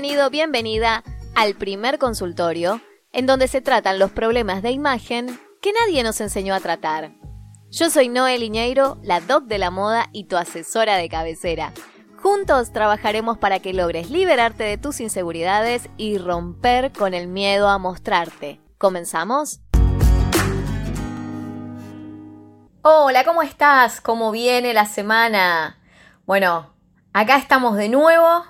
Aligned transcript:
Bienvenido, 0.00 0.30
bienvenida 0.30 1.02
al 1.34 1.54
primer 1.56 1.98
consultorio, 1.98 2.80
en 3.10 3.26
donde 3.26 3.48
se 3.48 3.60
tratan 3.60 3.98
los 3.98 4.12
problemas 4.12 4.62
de 4.62 4.70
imagen 4.70 5.40
que 5.60 5.72
nadie 5.72 6.04
nos 6.04 6.20
enseñó 6.20 6.54
a 6.54 6.60
tratar. 6.60 7.10
Yo 7.68 7.90
soy 7.90 8.08
Noel 8.08 8.44
Iñeiro, 8.44 8.98
la 9.02 9.20
doc 9.20 9.46
de 9.46 9.58
la 9.58 9.72
moda 9.72 10.08
y 10.12 10.28
tu 10.28 10.36
asesora 10.36 10.98
de 10.98 11.08
cabecera. 11.08 11.72
Juntos 12.22 12.72
trabajaremos 12.72 13.38
para 13.38 13.58
que 13.58 13.72
logres 13.72 14.08
liberarte 14.08 14.62
de 14.62 14.78
tus 14.78 15.00
inseguridades 15.00 15.90
y 15.96 16.18
romper 16.18 16.92
con 16.92 17.12
el 17.12 17.26
miedo 17.26 17.68
a 17.68 17.78
mostrarte. 17.78 18.60
¿Comenzamos? 18.78 19.62
Hola, 22.82 23.24
¿cómo 23.24 23.42
estás? 23.42 24.00
¿Cómo 24.00 24.30
viene 24.30 24.72
la 24.74 24.86
semana? 24.86 25.80
Bueno, 26.24 26.72
acá 27.12 27.36
estamos 27.36 27.76
de 27.76 27.88
nuevo. 27.88 28.44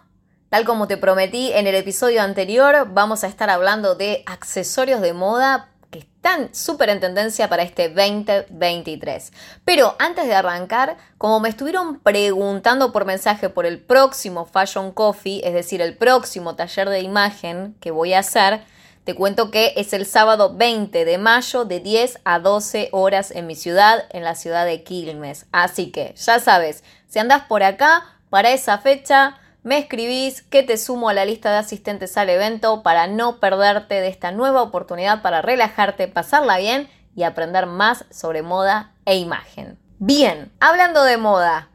Tal 0.49 0.65
como 0.65 0.89
te 0.89 0.97
prometí 0.97 1.53
en 1.53 1.67
el 1.67 1.75
episodio 1.75 2.23
anterior, 2.23 2.89
vamos 2.95 3.23
a 3.23 3.27
estar 3.27 3.51
hablando 3.51 3.97
de 3.97 4.23
accesorios 4.25 5.03
de 5.03 5.13
moda 5.13 5.69
que 5.91 5.99
están 5.99 6.55
súper 6.55 6.89
en 6.89 7.01
tendencia 7.01 7.51
para 7.51 7.63
este 7.63 7.91
2023. 7.91 9.31
Pero 9.67 9.95
antes 9.99 10.27
de 10.27 10.35
arrancar, 10.35 10.97
como 11.19 11.39
me 11.41 11.51
estuvieron 11.51 12.01
preguntando 12.01 12.93
por 12.93 13.05
mensaje 13.05 13.51
por 13.51 13.67
el 13.67 13.79
próximo 13.79 14.47
Fashion 14.47 14.91
Coffee, 14.91 15.43
es 15.45 15.53
decir, 15.53 15.83
el 15.83 15.95
próximo 15.99 16.57
taller 16.57 16.89
de 16.89 17.01
imagen 17.01 17.77
que 17.79 17.91
voy 17.91 18.15
a 18.15 18.21
hacer, 18.21 18.63
te 19.05 19.15
cuento 19.15 19.51
que 19.51 19.75
es 19.77 19.93
el 19.93 20.07
sábado 20.07 20.55
20 20.55 21.05
de 21.05 21.19
mayo 21.19 21.67
de 21.67 21.81
10 21.81 22.21
a 22.25 22.39
12 22.39 22.89
horas 22.93 23.33
en 23.33 23.47
mi 23.47 23.55
ciudad, 23.55 24.07
en 24.11 24.25
la 24.25 24.35
ciudad 24.35 24.65
de 24.65 24.83
Quilmes. 24.83 25.45
Así 25.53 25.91
que 25.91 26.15
ya 26.17 26.41
sabes, 26.41 26.85
si 27.07 27.19
andás 27.19 27.43
por 27.45 27.63
acá, 27.63 28.05
para 28.31 28.51
esa 28.53 28.79
fecha, 28.79 29.39
me 29.63 29.79
escribís 29.79 30.43
que 30.43 30.63
te 30.63 30.77
sumo 30.77 31.09
a 31.09 31.15
la 31.15 31.25
lista 31.25 31.51
de 31.51 31.59
asistentes 31.59 32.17
al 32.17 32.31
evento 32.31 32.83
para 32.83 33.07
no 33.07 33.39
perderte 33.41 34.01
de 34.01 34.09
esta 34.09 34.31
nueva 34.31 34.63
oportunidad 34.63 35.23
para 35.23 35.43
relajarte, 35.43 36.09
pasarla 36.09 36.59
bien 36.59 36.89
y 37.15 37.25
aprender 37.25 37.67
más 37.67 38.05
sobre 38.11 38.43
moda 38.43 38.93
e 39.05 39.17
imagen. 39.17 39.79
Bien, 39.99 40.53
hablando 40.61 41.03
de 41.03 41.17
moda, 41.17 41.69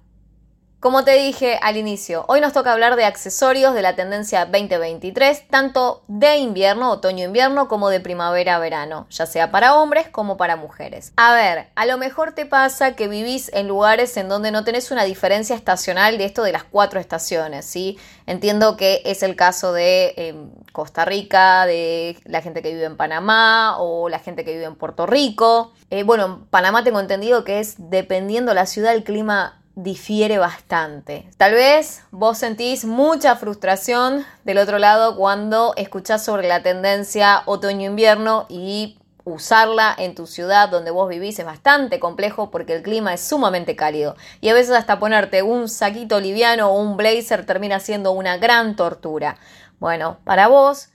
como 0.84 1.06
te 1.06 1.16
dije 1.16 1.58
al 1.62 1.78
inicio, 1.78 2.26
hoy 2.28 2.42
nos 2.42 2.52
toca 2.52 2.74
hablar 2.74 2.98
de 2.98 3.06
accesorios 3.06 3.74
de 3.74 3.82
la 3.82 3.96
tendencia 3.96 4.44
2023, 4.44 5.48
tanto 5.48 6.04
de 6.10 6.36
invierno, 6.36 6.92
otoño-invierno, 6.92 7.70
como 7.70 7.88
de 7.88 8.02
primavera-verano, 8.02 9.08
ya 9.10 9.26
sea 9.26 9.50
para 9.50 9.76
hombres 9.76 10.10
como 10.10 10.36
para 10.36 10.58
mujeres. 10.58 11.14
A 11.16 11.34
ver, 11.34 11.70
a 11.76 11.86
lo 11.86 11.98
mejor 11.98 12.34
te 12.34 12.46
pasa 12.46 12.98
que 12.98 13.08
vivís 13.08 13.50
en 13.54 13.70
lugares 13.70 14.18
en 14.18 14.28
donde 14.28 14.52
no 14.52 14.66
tenés 14.66 14.92
una 14.92 15.06
diferencia 15.06 15.56
estacional 15.56 16.18
de 16.18 16.26
esto 16.26 16.44
de 16.44 16.52
las 16.52 16.66
cuatro 16.66 17.00
estaciones, 17.00 17.64
¿sí? 17.64 17.98
Entiendo 18.26 18.76
que 18.76 19.02
es 19.06 19.24
el 19.24 19.38
caso 19.38 19.72
de 19.72 20.14
em, 20.18 20.50
Costa 20.74 21.06
Rica, 21.06 21.66
de 21.66 22.18
la 22.26 22.42
gente 22.42 22.62
que 22.62 22.74
vive 22.74 22.84
en 22.84 22.98
Panamá 22.98 23.78
o 23.80 24.10
la 24.10 24.20
gente 24.20 24.44
que 24.44 24.52
vive 24.52 24.66
en 24.66 24.76
Puerto 24.76 25.06
Rico. 25.06 25.72
Eh, 25.92 26.04
bueno, 26.04 26.26
en 26.26 26.46
Panamá 26.48 26.84
tengo 26.84 27.00
entendido 27.00 27.46
que 27.46 27.62
es 27.62 27.76
dependiendo 27.78 28.54
la 28.54 28.66
ciudad 28.66 28.94
el 28.94 29.06
clima 29.06 29.63
difiere 29.76 30.38
bastante. 30.38 31.30
Tal 31.38 31.54
vez 31.54 32.04
vos 32.12 32.38
sentís 32.38 32.86
mucha 32.86 33.36
frustración 33.36 34.26
del 34.44 34.60
otro 34.60 34.78
lado 34.78 35.16
cuando 35.16 35.74
escuchás 35.78 36.24
sobre 36.24 36.48
la 36.48 36.62
tendencia 36.62 37.44
otoño-invierno 37.46 38.46
y 38.50 39.00
usarla 39.26 39.96
en 39.98 40.16
tu 40.16 40.28
ciudad 40.28 40.70
donde 40.70 40.92
vos 40.92 41.08
vivís 41.10 41.40
es 41.40 41.46
bastante 41.46 42.00
complejo 42.00 42.52
porque 42.52 42.76
el 42.76 42.84
clima 42.84 43.14
es 43.14 43.22
sumamente 43.22 43.76
cálido 43.76 44.18
y 44.42 44.50
a 44.50 44.54
veces 44.54 44.76
hasta 44.76 45.00
ponerte 45.00 45.42
un 45.44 45.70
saquito 45.70 46.20
liviano 46.20 46.70
o 46.70 46.82
un 46.82 46.98
blazer 46.98 47.46
termina 47.46 47.80
siendo 47.80 48.12
una 48.12 48.38
gran 48.38 48.76
tortura. 48.76 49.38
Bueno, 49.80 50.18
para 50.26 50.48
vos 50.48 50.90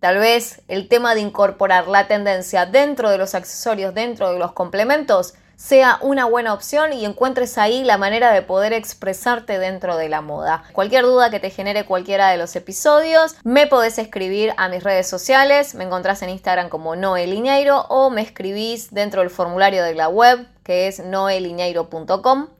Tal 0.00 0.18
vez 0.18 0.62
el 0.68 0.86
tema 0.86 1.16
de 1.16 1.20
incorporar 1.22 1.88
la 1.88 2.06
tendencia 2.06 2.66
dentro 2.66 3.10
de 3.10 3.18
los 3.18 3.34
accesorios, 3.34 3.94
dentro 3.94 4.32
de 4.32 4.38
los 4.38 4.52
complementos, 4.52 5.34
sea 5.58 5.98
una 6.02 6.24
buena 6.24 6.54
opción 6.54 6.92
y 6.92 7.04
encuentres 7.04 7.58
ahí 7.58 7.82
la 7.82 7.98
manera 7.98 8.30
de 8.32 8.42
poder 8.42 8.72
expresarte 8.72 9.58
dentro 9.58 9.96
de 9.96 10.08
la 10.08 10.20
moda. 10.20 10.62
Cualquier 10.72 11.02
duda 11.02 11.30
que 11.30 11.40
te 11.40 11.50
genere 11.50 11.84
cualquiera 11.84 12.30
de 12.30 12.36
los 12.36 12.54
episodios, 12.54 13.34
me 13.42 13.66
podés 13.66 13.98
escribir 13.98 14.54
a 14.56 14.68
mis 14.68 14.84
redes 14.84 15.08
sociales, 15.08 15.74
me 15.74 15.82
encontrás 15.82 16.22
en 16.22 16.30
Instagram 16.30 16.68
como 16.68 16.94
Noelineiro 16.94 17.80
o 17.88 18.08
me 18.08 18.22
escribís 18.22 18.94
dentro 18.94 19.20
del 19.20 19.30
formulario 19.30 19.82
de 19.82 19.96
la 19.96 20.08
web 20.08 20.46
que 20.62 20.86
es 20.86 21.00
noelineiro.com 21.00 22.50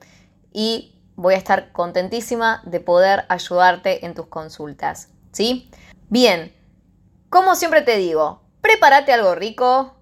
y 0.51 0.93
voy 1.15 1.35
a 1.35 1.37
estar 1.37 1.71
contentísima 1.71 2.61
de 2.65 2.81
poder 2.81 3.23
ayudarte 3.29 4.05
en 4.05 4.13
tus 4.13 4.27
consultas. 4.27 5.07
¿Sí? 5.31 5.71
Bien, 6.09 6.53
como 7.29 7.55
siempre 7.55 7.81
te 7.81 7.95
digo, 7.95 8.41
prepárate 8.59 9.13
algo 9.13 9.35
rico, 9.35 9.98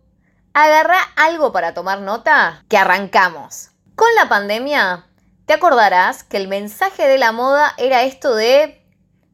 agarra 0.64 0.98
algo 1.16 1.52
para 1.52 1.74
tomar 1.74 2.02
nota, 2.02 2.64
que 2.68 2.78
arrancamos. 2.78 3.70
Con 3.96 4.08
la 4.16 4.28
pandemia, 4.28 5.06
te 5.46 5.54
acordarás 5.54 6.24
que 6.24 6.38
el 6.38 6.48
mensaje 6.48 7.08
de 7.08 7.20
la 7.20 7.32
moda 7.32 7.74
era 7.78 8.04
esto 8.04 8.34
de 8.36 8.84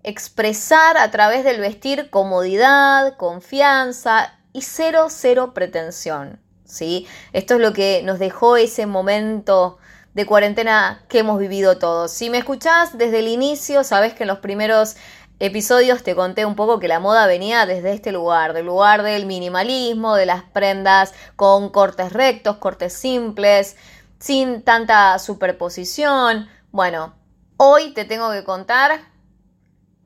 expresar 0.04 0.98
a 0.98 1.12
través 1.12 1.46
del 1.46 1.62
vestir 1.62 2.10
comodidad, 2.10 3.16
confianza 3.16 4.38
y 4.52 4.64
cero, 4.64 5.08
cero 5.10 5.54
pretensión. 5.54 6.42
¿sí? 6.66 7.08
Esto 7.32 7.56
es 7.56 7.62
lo 7.62 7.72
que 7.72 8.02
nos 8.04 8.20
dejó 8.20 8.58
ese 8.58 8.86
momento 8.86 9.78
de 10.14 10.26
cuarentena 10.26 11.04
que 11.08 11.20
hemos 11.20 11.40
vivido 11.40 11.78
todos. 11.78 12.12
Si 12.12 12.30
me 12.30 12.38
escuchás 12.38 12.98
desde 12.98 13.20
el 13.20 13.30
inicio, 13.30 13.86
sabes 13.86 14.14
que 14.14 14.24
en 14.24 14.28
los 14.28 14.40
primeros 14.40 14.98
episodios 15.46 16.04
te 16.04 16.16
conté 16.16 16.46
un 16.46 16.56
poco 16.56 16.80
que 16.80 16.88
la 16.88 17.02
moda 17.02 17.28
venía 17.28 17.66
desde 17.66 17.92
este 17.92 18.14
lugar, 18.14 18.54
del 18.54 18.66
lugar 18.66 19.04
del 19.04 19.26
minimalismo, 19.26 20.16
de 20.16 20.26
las 20.26 20.44
prendas 20.44 21.14
con 21.36 21.68
cortes 21.68 22.14
rectos, 22.14 22.58
cortes 22.58 22.94
simples, 22.94 23.76
sin 24.20 24.62
tanta 24.64 25.20
superposición. 25.20 26.48
Bueno, 26.72 27.14
hoy 27.58 27.94
te 27.94 28.06
tengo 28.06 28.32
que 28.32 28.46
contar 28.46 29.02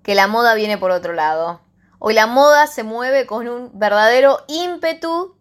que 0.01 0.15
la 0.15 0.25
moda 0.25 0.55
viene 0.55 0.79
por 0.79 0.89
otro 0.89 1.13
lado. 1.13 1.61
Hoy 1.99 2.15
la 2.15 2.25
moda 2.25 2.65
se 2.65 2.81
mueve 2.81 3.27
con 3.27 3.47
un 3.47 3.69
verdadero 3.77 4.43
ímpetu 4.47 5.35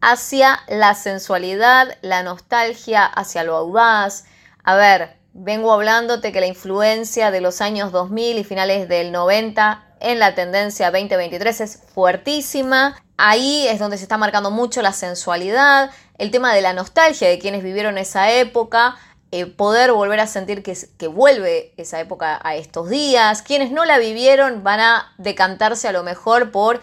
hacia 0.00 0.58
la 0.66 0.96
sensualidad, 0.96 1.96
la 2.02 2.24
nostalgia, 2.24 3.06
hacia 3.06 3.44
lo 3.44 3.54
audaz. 3.54 4.24
A 4.64 4.74
ver, 4.74 5.15
vengo 5.38 5.72
hablándote 5.72 6.32
que 6.32 6.40
la 6.40 6.46
influencia 6.46 7.30
de 7.30 7.40
los 7.40 7.60
años 7.60 7.92
2000 7.92 8.38
y 8.38 8.44
finales 8.44 8.88
del 8.88 9.12
90 9.12 9.84
en 10.00 10.18
la 10.18 10.34
tendencia 10.34 10.90
2023 10.90 11.60
es 11.60 11.82
fuertísima. 11.94 12.96
Ahí 13.18 13.66
es 13.68 13.78
donde 13.78 13.98
se 13.98 14.04
está 14.04 14.16
marcando 14.16 14.50
mucho 14.50 14.82
la 14.82 14.92
sensualidad, 14.92 15.90
el 16.18 16.30
tema 16.30 16.54
de 16.54 16.62
la 16.62 16.72
nostalgia 16.72 17.28
de 17.28 17.38
quienes 17.38 17.62
vivieron 17.62 17.98
esa 17.98 18.32
época, 18.32 18.96
eh, 19.30 19.46
poder 19.46 19.92
volver 19.92 20.20
a 20.20 20.26
sentir 20.26 20.62
que, 20.62 20.76
que 20.96 21.08
vuelve 21.08 21.72
esa 21.76 22.00
época 22.00 22.40
a 22.42 22.54
estos 22.56 22.88
días. 22.88 23.42
Quienes 23.42 23.70
no 23.70 23.84
la 23.84 23.98
vivieron 23.98 24.64
van 24.64 24.80
a 24.80 25.12
decantarse 25.18 25.88
a 25.88 25.92
lo 25.92 26.02
mejor 26.02 26.50
por 26.50 26.80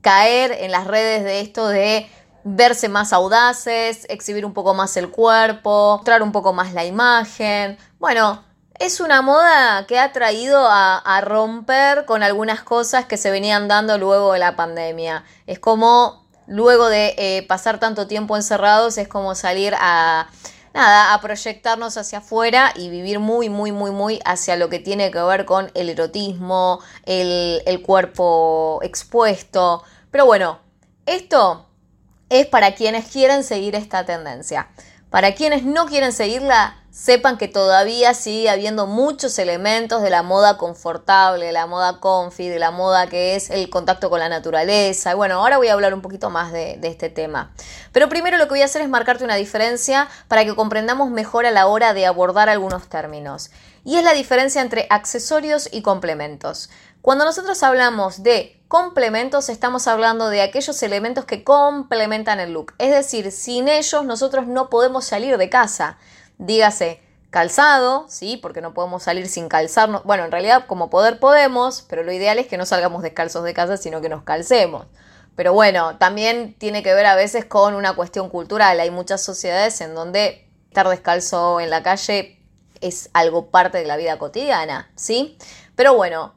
caer 0.00 0.52
en 0.52 0.70
las 0.70 0.86
redes 0.86 1.24
de 1.24 1.40
esto 1.40 1.68
de 1.68 2.08
verse 2.44 2.88
más 2.88 3.12
audaces, 3.12 4.06
exhibir 4.08 4.46
un 4.46 4.54
poco 4.54 4.74
más 4.74 4.96
el 4.96 5.10
cuerpo, 5.10 5.96
mostrar 5.96 6.22
un 6.22 6.32
poco 6.32 6.52
más 6.52 6.72
la 6.72 6.84
imagen. 6.84 7.78
Bueno, 7.98 8.42
es 8.78 9.00
una 9.00 9.20
moda 9.20 9.86
que 9.86 9.98
ha 9.98 10.10
traído 10.12 10.66
a, 10.66 11.20
romper 11.22 12.06
con 12.06 12.22
algunas 12.22 12.62
cosas 12.62 13.04
que 13.04 13.18
se 13.18 13.30
venían 13.30 13.68
dando 13.68 13.98
luego 13.98 14.32
de 14.32 14.38
la 14.38 14.56
pandemia. 14.56 15.24
Es 15.46 15.58
como, 15.58 16.26
luego 16.46 16.88
de 16.88 17.14
eh, 17.18 17.46
pasar 17.46 17.78
tanto 17.78 18.06
tiempo 18.06 18.36
encerrados, 18.36 18.96
es 18.96 19.06
como 19.06 19.34
salir 19.34 19.74
a, 19.78 20.30
nada, 20.72 21.12
a 21.12 21.20
proyectarnos 21.20 21.98
hacia 21.98 22.20
afuera 22.20 22.72
y 22.74 22.88
vivir 22.88 23.18
muy, 23.18 23.50
muy, 23.50 23.70
muy, 23.70 23.90
muy 23.90 24.20
hacia 24.24 24.56
lo 24.56 24.70
que 24.70 24.78
tiene 24.78 25.10
que 25.10 25.20
ver 25.20 25.44
con 25.44 25.70
el 25.74 25.90
erotismo, 25.90 26.80
el, 27.04 27.62
el 27.66 27.82
cuerpo 27.82 28.80
expuesto. 28.82 29.82
Pero 30.10 30.24
bueno, 30.24 30.58
esto 31.04 31.69
es 32.30 32.46
para 32.46 32.74
quienes 32.74 33.06
quieren 33.08 33.44
seguir 33.44 33.74
esta 33.74 34.06
tendencia. 34.06 34.68
Para 35.10 35.34
quienes 35.34 35.64
no 35.64 35.86
quieren 35.86 36.12
seguirla, 36.12 36.76
sepan 36.92 37.36
que 37.36 37.48
todavía 37.48 38.14
sigue 38.14 38.48
habiendo 38.48 38.86
muchos 38.86 39.38
elementos 39.40 40.02
de 40.02 40.10
la 40.10 40.22
moda 40.22 40.56
confortable, 40.56 41.46
de 41.46 41.52
la 41.52 41.66
moda 41.66 41.98
comfy, 41.98 42.48
de 42.48 42.60
la 42.60 42.70
moda 42.70 43.08
que 43.08 43.34
es 43.34 43.50
el 43.50 43.68
contacto 43.70 44.08
con 44.08 44.20
la 44.20 44.28
naturaleza. 44.28 45.10
Y 45.10 45.14
bueno, 45.14 45.34
ahora 45.36 45.56
voy 45.56 45.66
a 45.66 45.72
hablar 45.72 45.94
un 45.94 46.00
poquito 46.00 46.30
más 46.30 46.52
de, 46.52 46.76
de, 46.78 46.88
este 46.88 47.10
tema. 47.10 47.52
Pero 47.90 48.08
primero 48.08 48.38
lo 48.38 48.44
que 48.44 48.50
voy 48.50 48.62
a 48.62 48.66
hacer 48.66 48.82
es 48.82 48.88
marcarte 48.88 49.24
una 49.24 49.34
diferencia 49.34 50.08
para 50.28 50.44
que 50.44 50.54
comprendamos 50.54 51.10
mejor 51.10 51.46
a 51.46 51.50
la 51.50 51.66
hora 51.66 51.92
de 51.92 52.06
abordar 52.06 52.48
algunos 52.48 52.88
términos. 52.88 53.50
Y 53.84 53.96
es 53.96 54.04
la 54.04 54.12
diferencia 54.12 54.60
entre 54.60 54.86
accesorios 54.90 55.68
y 55.72 55.82
complementos. 55.82 56.70
Cuando 57.02 57.24
nosotros 57.24 57.62
hablamos 57.62 58.22
de 58.22 58.62
complementos, 58.68 59.48
estamos 59.48 59.86
hablando 59.86 60.28
de 60.28 60.42
aquellos 60.42 60.82
elementos 60.82 61.24
que 61.24 61.44
complementan 61.44 62.40
el 62.40 62.52
look. 62.52 62.74
Es 62.76 62.90
decir, 62.90 63.32
sin 63.32 63.68
ellos 63.68 64.04
nosotros 64.04 64.46
no 64.46 64.68
podemos 64.68 65.06
salir 65.06 65.38
de 65.38 65.48
casa. 65.48 65.96
Dígase, 66.36 67.00
calzado, 67.30 68.04
¿sí? 68.08 68.36
Porque 68.36 68.60
no 68.60 68.74
podemos 68.74 69.02
salir 69.02 69.28
sin 69.28 69.48
calzarnos. 69.48 70.04
Bueno, 70.04 70.26
en 70.26 70.30
realidad 70.30 70.66
como 70.66 70.90
poder 70.90 71.18
podemos, 71.20 71.86
pero 71.88 72.02
lo 72.02 72.12
ideal 72.12 72.38
es 72.38 72.48
que 72.48 72.58
no 72.58 72.66
salgamos 72.66 73.02
descalzos 73.02 73.44
de 73.44 73.54
casa, 73.54 73.78
sino 73.78 74.02
que 74.02 74.10
nos 74.10 74.22
calcemos. 74.22 74.86
Pero 75.36 75.54
bueno, 75.54 75.96
también 75.96 76.54
tiene 76.58 76.82
que 76.82 76.92
ver 76.92 77.06
a 77.06 77.14
veces 77.14 77.46
con 77.46 77.74
una 77.74 77.94
cuestión 77.94 78.28
cultural. 78.28 78.78
Hay 78.78 78.90
muchas 78.90 79.22
sociedades 79.22 79.80
en 79.80 79.94
donde 79.94 80.46
estar 80.68 80.86
descalzo 80.86 81.60
en 81.60 81.70
la 81.70 81.82
calle 81.82 82.36
es 82.82 83.08
algo 83.14 83.50
parte 83.50 83.78
de 83.78 83.86
la 83.86 83.96
vida 83.96 84.18
cotidiana, 84.18 84.90
¿sí? 84.96 85.38
Pero 85.76 85.94
bueno, 85.94 86.34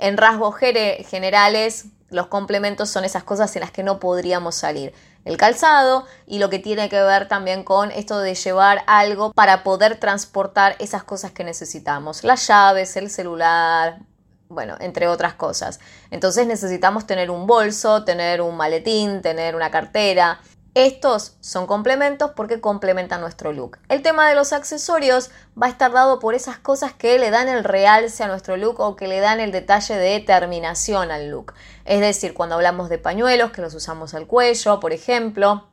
en 0.00 0.16
rasgos 0.16 0.56
generales, 0.56 1.86
los 2.10 2.26
complementos 2.26 2.90
son 2.90 3.04
esas 3.04 3.22
cosas 3.22 3.54
en 3.56 3.60
las 3.60 3.70
que 3.70 3.82
no 3.82 4.00
podríamos 4.00 4.56
salir 4.56 4.92
el 5.24 5.36
calzado 5.36 6.06
y 6.26 6.38
lo 6.38 6.50
que 6.50 6.58
tiene 6.58 6.88
que 6.88 7.00
ver 7.00 7.28
también 7.28 7.62
con 7.62 7.90
esto 7.90 8.18
de 8.18 8.34
llevar 8.34 8.82
algo 8.86 9.32
para 9.32 9.62
poder 9.62 10.00
transportar 10.00 10.76
esas 10.78 11.04
cosas 11.04 11.30
que 11.30 11.44
necesitamos, 11.44 12.24
las 12.24 12.46
llaves, 12.46 12.96
el 12.96 13.10
celular, 13.10 14.00
bueno, 14.48 14.76
entre 14.80 15.06
otras 15.06 15.34
cosas. 15.34 15.78
Entonces 16.10 16.46
necesitamos 16.46 17.06
tener 17.06 17.30
un 17.30 17.46
bolso, 17.46 18.04
tener 18.04 18.40
un 18.40 18.56
maletín, 18.56 19.22
tener 19.22 19.54
una 19.54 19.70
cartera, 19.70 20.40
estos 20.74 21.36
son 21.40 21.66
complementos 21.66 22.30
porque 22.36 22.60
complementan 22.60 23.20
nuestro 23.20 23.52
look. 23.52 23.78
El 23.88 24.02
tema 24.02 24.28
de 24.28 24.36
los 24.36 24.52
accesorios 24.52 25.30
va 25.60 25.66
a 25.66 25.70
estar 25.70 25.90
dado 25.90 26.20
por 26.20 26.34
esas 26.34 26.58
cosas 26.58 26.92
que 26.92 27.18
le 27.18 27.30
dan 27.30 27.48
el 27.48 27.64
realce 27.64 28.22
a 28.22 28.28
nuestro 28.28 28.56
look 28.56 28.78
o 28.78 28.94
que 28.94 29.08
le 29.08 29.18
dan 29.18 29.40
el 29.40 29.50
detalle 29.50 29.96
de 29.96 30.20
terminación 30.20 31.10
al 31.10 31.28
look. 31.28 31.54
Es 31.84 32.00
decir, 32.00 32.34
cuando 32.34 32.54
hablamos 32.54 32.88
de 32.88 32.98
pañuelos 32.98 33.50
que 33.50 33.62
los 33.62 33.74
usamos 33.74 34.14
al 34.14 34.28
cuello, 34.28 34.78
por 34.78 34.92
ejemplo, 34.92 35.66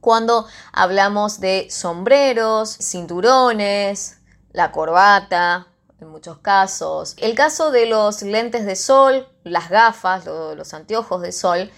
cuando 0.00 0.46
hablamos 0.72 1.40
de 1.40 1.68
sombreros, 1.70 2.76
cinturones, 2.78 4.18
la 4.52 4.70
corbata, 4.70 5.66
en 5.98 6.08
muchos 6.08 6.38
casos. 6.38 7.16
El 7.18 7.34
caso 7.34 7.70
de 7.70 7.86
los 7.86 8.22
lentes 8.22 8.66
de 8.66 8.76
sol, 8.76 9.26
las 9.44 9.70
gafas, 9.70 10.26
los 10.26 10.74
anteojos 10.74 11.22
de 11.22 11.32
sol, 11.32 11.70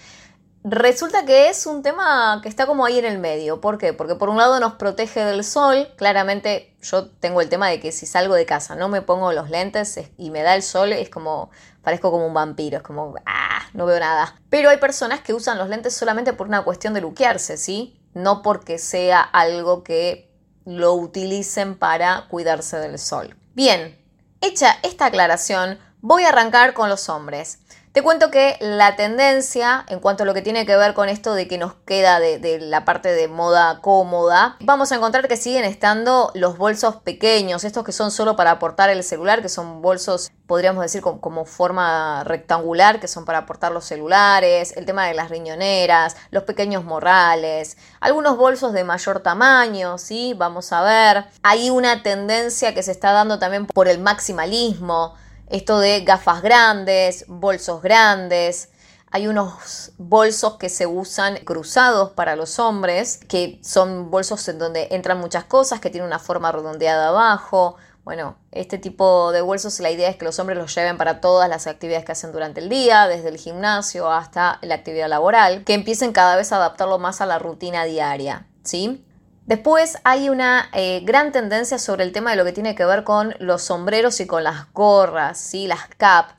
Resulta 0.65 1.25
que 1.25 1.49
es 1.49 1.67
un 1.67 1.83
tema 1.83 2.41
que 2.43 2.49
está 2.49 2.67
como 2.67 2.85
ahí 2.85 2.99
en 2.99 3.05
el 3.05 3.19
medio. 3.19 3.61
¿Por 3.61 3.79
qué? 3.79 3.93
Porque 3.93 4.17
por 4.17 4.29
un 4.29 4.39
lado 4.39 4.59
nos 4.59 4.75
protege 4.75 5.25
del 5.25 5.45
sol. 5.45 5.89
Claramente 5.97 6.75
yo 6.83 7.09
tengo 7.09 7.41
el 7.41 7.49
tema 7.49 7.69
de 7.69 7.81
que 7.81 7.93
si 7.93 8.07
salgo 8.07 8.35
de 8.35 8.45
casa 8.45 8.75
no 8.75 8.89
me 8.89 9.01
pongo 9.01 9.33
los 9.33 9.51
lentes 9.51 10.01
y 10.17 10.31
me 10.31 10.43
da 10.43 10.57
el 10.57 10.63
sol, 10.63 10.93
es 10.93 11.11
como, 11.11 11.51
parezco 11.83 12.11
como 12.11 12.27
un 12.27 12.35
vampiro, 12.35 12.79
es 12.79 12.83
como, 12.83 13.15
ah, 13.25 13.63
no 13.73 13.87
veo 13.87 14.01
nada. 14.01 14.37
Pero 14.51 14.69
hay 14.69 14.79
personas 14.79 15.21
que 15.21 15.33
usan 15.33 15.59
los 15.59 15.69
lentes 15.69 15.95
solamente 15.95 16.33
por 16.33 16.49
una 16.49 16.65
cuestión 16.65 16.93
de 16.93 17.03
luquearse, 17.03 17.57
¿sí? 17.57 18.01
No 18.15 18.43
porque 18.43 18.79
sea 18.79 19.21
algo 19.21 19.85
que 19.85 20.29
lo 20.65 20.95
utilicen 20.95 21.79
para 21.79 22.27
cuidarse 22.29 22.79
del 22.79 22.99
sol. 22.99 23.37
Bien, 23.55 23.97
hecha 24.41 24.77
esta 24.83 25.07
aclaración, 25.07 25.79
voy 26.01 26.25
a 26.25 26.29
arrancar 26.29 26.75
con 26.75 26.89
los 26.89 27.09
hombres. 27.09 27.61
Te 27.99 28.05
cuento 28.05 28.31
que 28.31 28.57
la 28.61 28.95
tendencia 28.95 29.85
en 29.89 29.99
cuanto 29.99 30.23
a 30.23 30.27
lo 30.27 30.33
que 30.33 30.41
tiene 30.41 30.65
que 30.65 30.77
ver 30.77 30.95
con 30.95 31.09
esto 31.09 31.35
de 31.35 31.49
que 31.49 31.59
nos 31.59 31.75
queda 31.85 32.21
de, 32.21 32.61
la 32.61 32.85
parte 32.85 33.09
de 33.11 33.27
moda 33.27 33.81
cómoda, 33.81 34.57
vamos 34.61 34.93
a 34.93 34.95
encontrar 34.95 35.27
que 35.27 35.37
siguen 35.37 35.65
estando 35.65 36.31
los 36.37 36.59
bolsos 36.59 36.95
pequeños, 36.95 37.65
estos 37.65 37.83
que 37.83 37.91
son 37.91 38.13
solo 38.13 38.37
para 38.37 38.53
aportar 38.53 38.89
el 38.89 39.03
celular, 39.03 39.43
que 39.43 39.49
son 39.49 39.83
bolsos, 39.83 40.31
podríamos 40.47 40.85
decir, 40.85 41.03
como, 41.03 41.45
forma 41.45 42.23
rectangular, 42.23 43.01
que 43.01 43.09
son 43.09 43.25
para 43.25 43.39
aportar 43.39 43.73
los 43.73 43.85
celulares, 43.85 44.77
el 44.77 44.87
tema 44.87 45.07
de 45.07 45.15
las 45.15 45.29
riñoneras, 45.29 46.15
los 46.31 46.45
pequeños 46.45 46.85
morrales, 46.85 47.77
algunos 47.99 48.37
bolsos 48.37 48.73
de 48.75 48.85
mayor 48.85 49.25
tamaño, 49.25 49.99
¿sí? 49.99 50.35
Vamos 50.39 50.73
a 50.73 50.83
ver. 50.83 51.25
Hay 51.43 51.69
una 51.69 52.05
tendencia 52.05 52.75
que 52.75 52.85
se 52.85 52.93
está 52.93 53.11
dando 53.11 53.41
también 53.41 53.67
por 53.67 53.89
el 53.89 53.99
maximalismo 53.99 55.17
esto 55.51 55.79
de 55.79 56.01
gafas 56.03 56.43
grandes, 56.43 57.25
bolsos 57.29 57.83
grandes. 57.83 58.71
Hay 59.11 59.27
unos 59.27 59.93
bolsos 59.97 60.57
que 60.59 60.69
se 60.69 60.87
usan 60.87 61.37
cruzados 61.39 62.11
para 62.11 62.37
los 62.37 62.59
hombres, 62.59 63.19
que 63.29 63.59
son 63.63 64.11
bolsos 64.11 64.47
en 64.49 64.59
donde 64.59 64.89
entran 64.91 65.19
muchas 65.19 65.45
cosas, 65.45 65.81
que 65.81 65.91
tienen 65.91 66.07
una 66.07 66.19
forma 66.19 66.53
redondeada 66.53 67.09
abajo. 67.09 67.77
Bueno, 68.05 68.37
este 68.53 68.79
tipo 68.79 69.33
de 69.33 69.41
bolsos 69.41 69.81
la 69.81 69.91
idea 69.91 70.09
es 70.09 70.17
que 70.17 70.25
los 70.25 70.39
hombres 70.39 70.59
los 70.59 70.75
lleven 70.75 70.97
para 70.97 71.21
todas 71.21 71.49
las 71.49 71.67
actividades 71.67 72.05
que 72.05 72.13
hacen 72.13 72.33
durante 72.33 72.61
el 72.61 72.69
día, 72.69 73.07
desde 73.07 73.29
el 73.29 73.39
gimnasio 73.39 74.11
hasta 74.11 74.59
la 74.63 74.75
actividad 74.75 75.09
laboral, 75.09 75.65
que 75.65 75.75
empiecen 75.75 76.13
cada 76.13 76.37
vez 76.37 76.53
a 76.53 76.57
adaptarlo 76.57 76.99
más 76.99 77.21
a 77.21 77.27
la 77.27 77.39
rutina 77.39 77.85
diaria, 77.85 78.47
¿sí? 78.63 79.05
Después 79.49 79.97
hay 80.05 80.29
una 80.29 80.69
eh, 80.75 81.01
gran 81.05 81.33
tendencia 81.33 81.79
sobre 81.79 82.05
el 82.05 82.13
tema 82.13 82.33
de 82.33 82.37
lo 82.37 82.45
que 82.45 82.53
tiene 82.53 82.75
que 82.75 82.85
ver 82.85 83.03
con 83.03 83.35
los 83.39 83.63
sombreros 83.63 84.21
y 84.21 84.27
con 84.27 84.45
las 84.45 84.71
gorras, 84.75 85.39
¿sí? 85.39 85.67
las 85.67 85.89
cap. 85.97 86.33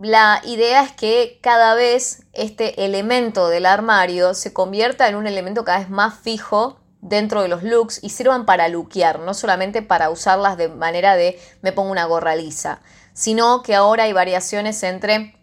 La 0.00 0.40
idea 0.44 0.84
es 0.84 0.92
que 0.92 1.40
cada 1.42 1.74
vez 1.74 2.22
este 2.32 2.84
elemento 2.84 3.48
del 3.48 3.66
armario 3.66 4.34
se 4.34 4.52
convierta 4.52 5.08
en 5.08 5.16
un 5.16 5.26
elemento 5.26 5.64
cada 5.64 5.80
vez 5.80 5.90
más 5.90 6.20
fijo 6.20 6.78
dentro 7.00 7.42
de 7.42 7.48
los 7.48 7.64
looks 7.64 7.98
y 8.00 8.10
sirvan 8.10 8.46
para 8.46 8.68
luquear, 8.68 9.18
no 9.18 9.34
solamente 9.34 9.82
para 9.82 10.08
usarlas 10.08 10.56
de 10.56 10.68
manera 10.68 11.16
de 11.16 11.36
me 11.62 11.72
pongo 11.72 11.90
una 11.90 12.04
gorra 12.04 12.36
lisa, 12.36 12.80
sino 13.12 13.64
que 13.64 13.74
ahora 13.74 14.04
hay 14.04 14.12
variaciones 14.12 14.80
entre 14.84 15.34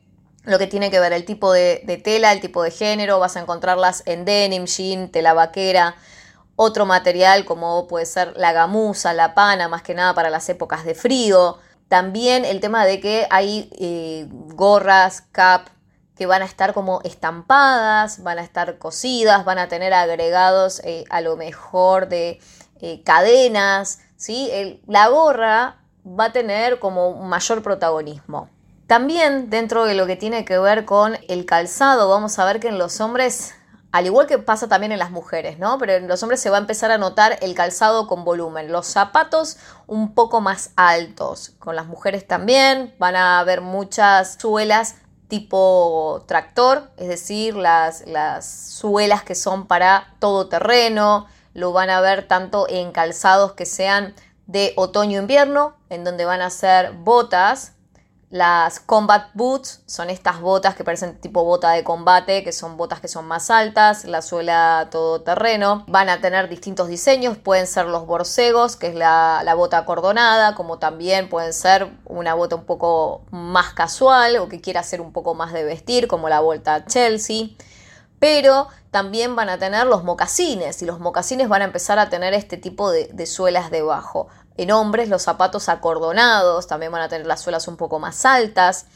lo 0.46 0.58
que 0.58 0.68
tiene 0.68 0.90
que 0.90 1.02
ver 1.02 1.12
el 1.12 1.26
tipo 1.26 1.52
de 1.52 2.02
tela, 2.02 2.32
el 2.32 2.40
tipo 2.40 2.64
de 2.64 2.72
género, 2.72 3.20
vas 3.20 3.36
a 3.36 3.42
encontrarlas 3.42 4.04
en 4.06 4.24
denim, 4.24 4.68
jean, 4.68 5.10
tela 5.10 5.34
vaquera, 5.34 5.98
otro 6.58 6.88
material 6.88 7.46
como 7.46 7.88
puede 7.88 8.06
ser 8.06 8.34
la 8.36 8.52
gamuza, 8.52 9.14
la 9.14 9.34
pana, 9.36 9.70
más 9.70 9.84
que 9.84 9.94
nada 9.94 10.14
para 10.14 10.30
las 10.30 10.50
épocas 10.50 10.84
de 10.84 10.96
frío. 10.96 11.60
También 11.88 12.44
el 12.44 12.60
tema 12.60 12.84
de 12.86 13.00
que 13.00 13.28
hay 13.30 13.70
eh, 13.80 14.28
gorras, 14.30 15.22
cap, 15.32 15.68
que 16.16 16.26
van 16.26 16.42
a 16.42 16.46
estar 16.46 16.74
como 16.74 17.00
estampadas, 17.04 18.24
van 18.24 18.40
a 18.40 18.42
estar 18.42 18.80
cosidas, 18.80 19.46
van 19.46 19.60
a 19.60 19.68
tener 19.68 19.94
agregados 19.94 20.82
eh, 20.84 21.06
a 21.12 21.22
lo 21.22 21.38
mejor 21.38 22.10
de 22.10 22.40
eh, 22.82 23.04
cadenas, 23.04 24.00
¿sí? 24.18 24.82
la 24.88 25.08
gorra 25.10 25.78
va 26.04 26.26
a 26.26 26.32
tener 26.34 26.80
como 26.80 27.14
mayor 27.14 27.62
protagonismo. 27.62 28.50
También 28.88 29.52
dentro 29.52 29.86
de 29.86 29.94
lo 29.94 30.08
que 30.08 30.16
tiene 30.16 30.44
que 30.44 30.58
ver 30.58 30.86
con 30.86 31.20
el 31.28 31.46
calzado, 31.46 32.10
vamos 32.10 32.40
a 32.40 32.46
ver 32.46 32.60
que 32.60 32.70
en 32.70 32.80
los 32.80 33.00
hombres 33.00 33.54
al 33.92 34.06
igual 34.06 34.28
que 34.28 34.38
pasa 34.38 34.68
también 34.68 34.92
en 34.92 35.00
las 35.00 35.12
mujeres, 35.12 35.60
¿no? 35.60 35.78
Pero 35.78 35.94
en 35.94 36.08
los 36.08 36.22
hombres 36.22 36.42
se 36.42 36.50
va 36.50 36.58
a 36.58 36.60
empezar 36.60 36.92
a 36.92 36.98
notar 36.98 37.38
el 37.42 37.56
calzado 37.56 38.08
con 38.08 38.26
volumen, 38.26 38.72
los 38.72 38.88
zapatos 38.88 39.58
un 39.88 40.14
poco 40.14 40.42
más 40.42 40.72
altos. 40.76 41.54
Con 41.60 41.76
las 41.76 41.88
mujeres 41.88 42.28
también 42.28 42.94
van 43.00 43.16
a 43.16 43.40
haber 43.40 43.62
muchas 43.62 44.38
suelas 44.40 44.96
tipo 45.28 46.24
tractor, 46.28 46.90
es 46.98 47.08
decir, 47.08 47.56
las, 47.56 48.06
las 48.08 48.46
suelas 48.46 49.24
que 49.24 49.36
son 49.36 49.68
para 49.68 50.14
todo 50.20 50.48
terreno, 50.48 51.28
lo 51.54 51.74
van 51.74 51.90
a 51.90 52.02
ver 52.02 52.28
tanto 52.28 52.68
en 52.70 52.92
calzados 52.92 53.54
que 53.54 53.66
sean 53.66 54.14
de 54.46 54.74
otoño-invierno, 54.78 55.76
en 55.90 56.04
donde 56.04 56.24
van 56.24 56.42
a 56.42 56.50
ser 56.50 56.94
botas 56.94 57.74
las 58.30 58.82
combat 58.82 59.30
boots 59.36 59.84
son 59.86 60.10
estas 60.10 60.42
botas 60.42 60.76
que 60.76 60.84
parecen 60.84 61.18
tipo 61.22 61.46
bota 61.46 61.72
de 61.72 61.86
combate, 61.86 62.44
que 62.44 62.52
son 62.52 62.76
botas 62.76 63.00
que 63.00 63.08
son 63.08 63.26
más 63.26 63.50
altas, 63.50 64.04
la 64.04 64.22
suela 64.22 64.90
todoterreno. 64.92 65.86
Van 65.88 66.10
a 66.10 66.20
tener 66.20 66.50
distintos 66.50 66.90
diseños, 66.90 67.38
pueden 67.38 67.68
ser 67.68 67.86
los 67.86 68.06
borcegos, 68.06 68.76
que 68.76 68.88
es 68.88 68.96
la, 68.96 69.44
la 69.46 69.54
bota 69.54 69.78
acordonada, 69.78 70.56
como 70.56 70.78
también 70.78 71.30
pueden 71.30 71.54
ser 71.54 71.90
una 72.04 72.34
bota 72.34 72.58
un 72.58 72.66
poco 72.66 73.22
más 73.32 73.74
casual 73.74 74.36
o 74.38 74.50
que 74.50 74.60
quiera 74.60 74.82
hacer 74.82 75.00
un 75.00 75.14
poco 75.14 75.34
más 75.34 75.54
de 75.54 75.64
vestir, 75.64 76.10
como 76.10 76.28
la 76.28 76.42
bota 76.42 76.86
Chelsea. 76.86 77.52
Pero 78.20 78.68
también 78.92 79.38
van 79.38 79.48
a 79.48 79.58
tener 79.58 79.86
los 79.86 80.04
mocasines 80.04 80.82
y 80.82 80.86
los 80.86 81.00
mocasines 81.00 81.48
van 81.48 81.62
a 81.62 81.66
empezar 81.66 81.98
a 81.98 82.10
tener 82.10 82.34
este 82.34 82.58
tipo 82.58 82.92
de, 82.92 83.08
de 83.14 83.26
suelas 83.26 83.72
debajo. 83.72 84.28
En 84.58 84.72
hombres 84.72 85.10
los 85.10 85.22
zapatos 85.22 85.70
acordonados 85.70 86.68
también 86.68 86.92
van 86.92 87.04
a 87.04 87.10
tener 87.10 87.28
las 87.28 87.42
suelas 87.42 87.68
un 87.68 87.78
poco 87.78 88.00
más 88.00 88.26
altas. 88.26 88.88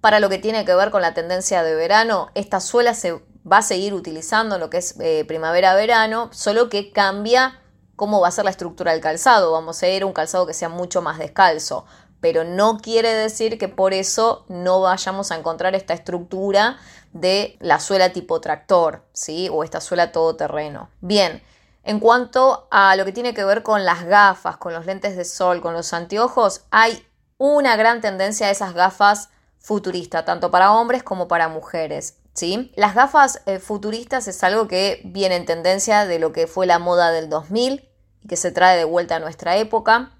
Para 0.00 0.20
lo 0.20 0.28
que 0.28 0.38
tiene 0.38 0.64
que 0.64 0.74
ver 0.74 0.90
con 0.90 1.02
la 1.02 1.14
tendencia 1.14 1.62
de 1.62 1.74
verano, 1.74 2.28
esta 2.34 2.60
suela 2.60 2.94
se 2.94 3.20
va 3.50 3.58
a 3.58 3.62
seguir 3.62 3.94
utilizando 3.94 4.56
en 4.56 4.60
lo 4.60 4.70
que 4.70 4.78
es 4.78 4.94
eh, 5.00 5.24
primavera-verano, 5.26 6.28
solo 6.32 6.68
que 6.68 6.92
cambia 6.92 7.60
cómo 7.96 8.20
va 8.20 8.28
a 8.28 8.30
ser 8.30 8.44
la 8.44 8.50
estructura 8.50 8.92
del 8.92 9.00
calzado. 9.00 9.52
Vamos 9.52 9.82
a 9.82 9.88
ir 9.88 10.02
a 10.02 10.06
un 10.06 10.12
calzado 10.12 10.46
que 10.46 10.54
sea 10.54 10.68
mucho 10.68 11.00
más 11.00 11.18
descalzo, 11.18 11.86
pero 12.20 12.44
no 12.44 12.78
quiere 12.78 13.14
decir 13.14 13.58
que 13.58 13.68
por 13.68 13.94
eso 13.94 14.44
no 14.48 14.80
vayamos 14.80 15.30
a 15.30 15.36
encontrar 15.36 15.74
esta 15.74 15.94
estructura 15.94 16.76
de 17.12 17.56
la 17.60 17.80
suela 17.80 18.12
tipo 18.12 18.40
tractor, 18.40 19.02
¿sí? 19.12 19.48
O 19.50 19.64
esta 19.64 19.80
suela 19.80 20.12
todoterreno. 20.12 20.90
Bien, 21.00 21.42
en 21.86 22.00
cuanto 22.00 22.66
a 22.72 22.96
lo 22.96 23.04
que 23.04 23.12
tiene 23.12 23.32
que 23.32 23.44
ver 23.44 23.62
con 23.62 23.84
las 23.84 24.04
gafas, 24.04 24.56
con 24.56 24.74
los 24.74 24.86
lentes 24.86 25.16
de 25.16 25.24
sol, 25.24 25.60
con 25.60 25.72
los 25.72 25.92
anteojos, 25.92 26.64
hay 26.72 27.06
una 27.38 27.76
gran 27.76 28.00
tendencia 28.00 28.48
a 28.48 28.50
esas 28.50 28.74
gafas 28.74 29.30
futuristas, 29.60 30.24
tanto 30.24 30.50
para 30.50 30.72
hombres 30.72 31.04
como 31.04 31.28
para 31.28 31.48
mujeres. 31.48 32.18
¿sí? 32.34 32.72
Las 32.74 32.96
gafas 32.96 33.40
eh, 33.46 33.60
futuristas 33.60 34.26
es 34.26 34.42
algo 34.42 34.66
que 34.66 35.00
viene 35.04 35.36
en 35.36 35.46
tendencia 35.46 36.06
de 36.06 36.18
lo 36.18 36.32
que 36.32 36.48
fue 36.48 36.66
la 36.66 36.80
moda 36.80 37.12
del 37.12 37.28
2000 37.28 37.88
y 38.24 38.28
que 38.28 38.36
se 38.36 38.50
trae 38.50 38.76
de 38.76 38.84
vuelta 38.84 39.16
a 39.16 39.20
nuestra 39.20 39.56
época. 39.56 40.10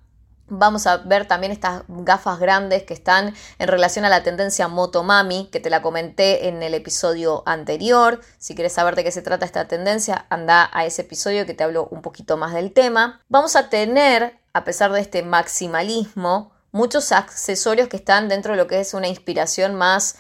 Vamos 0.49 0.87
a 0.87 0.99
ver 0.99 1.27
también 1.27 1.53
estas 1.53 1.83
gafas 1.89 2.39
grandes 2.39 2.85
que 2.85 2.95
están 2.95 3.35
en 3.59 3.69
relación 3.69 4.05
a 4.05 4.09
la 4.09 4.23
tendencia 4.23 4.69
Motomami, 4.69 5.49
que 5.51 5.59
te 5.59 5.71
la 5.71 5.83
comenté 5.83 6.47
en 6.47 6.63
el 6.63 6.73
episodio 6.75 7.43
anterior. 7.47 8.21
Si 8.39 8.55
quieres 8.55 8.75
saber 8.75 8.95
de 8.95 9.03
qué 9.03 9.11
se 9.11 9.23
trata 9.23 9.45
esta 9.45 9.67
tendencia, 9.67 10.27
anda 10.31 10.71
a 10.73 10.85
ese 10.85 11.03
episodio 11.03 11.47
que 11.47 11.55
te 11.55 11.65
hablo 11.65 11.89
un 11.91 12.01
poquito 12.01 12.37
más 12.37 12.55
del 12.55 12.73
tema. 12.73 13.23
Vamos 13.29 13.57
a 13.57 13.71
tener, 13.71 14.39
a 14.53 14.63
pesar 14.63 14.93
de 14.93 15.01
este 15.01 15.25
maximalismo, 15.25 16.53
muchos 16.71 17.11
accesorios 17.11 17.89
que 17.89 17.97
están 17.97 18.29
dentro 18.29 18.53
de 18.53 18.59
lo 18.59 18.69
que 18.69 18.79
es 18.79 18.95
una 18.95 19.09
inspiración 19.09 19.75
más 19.75 20.17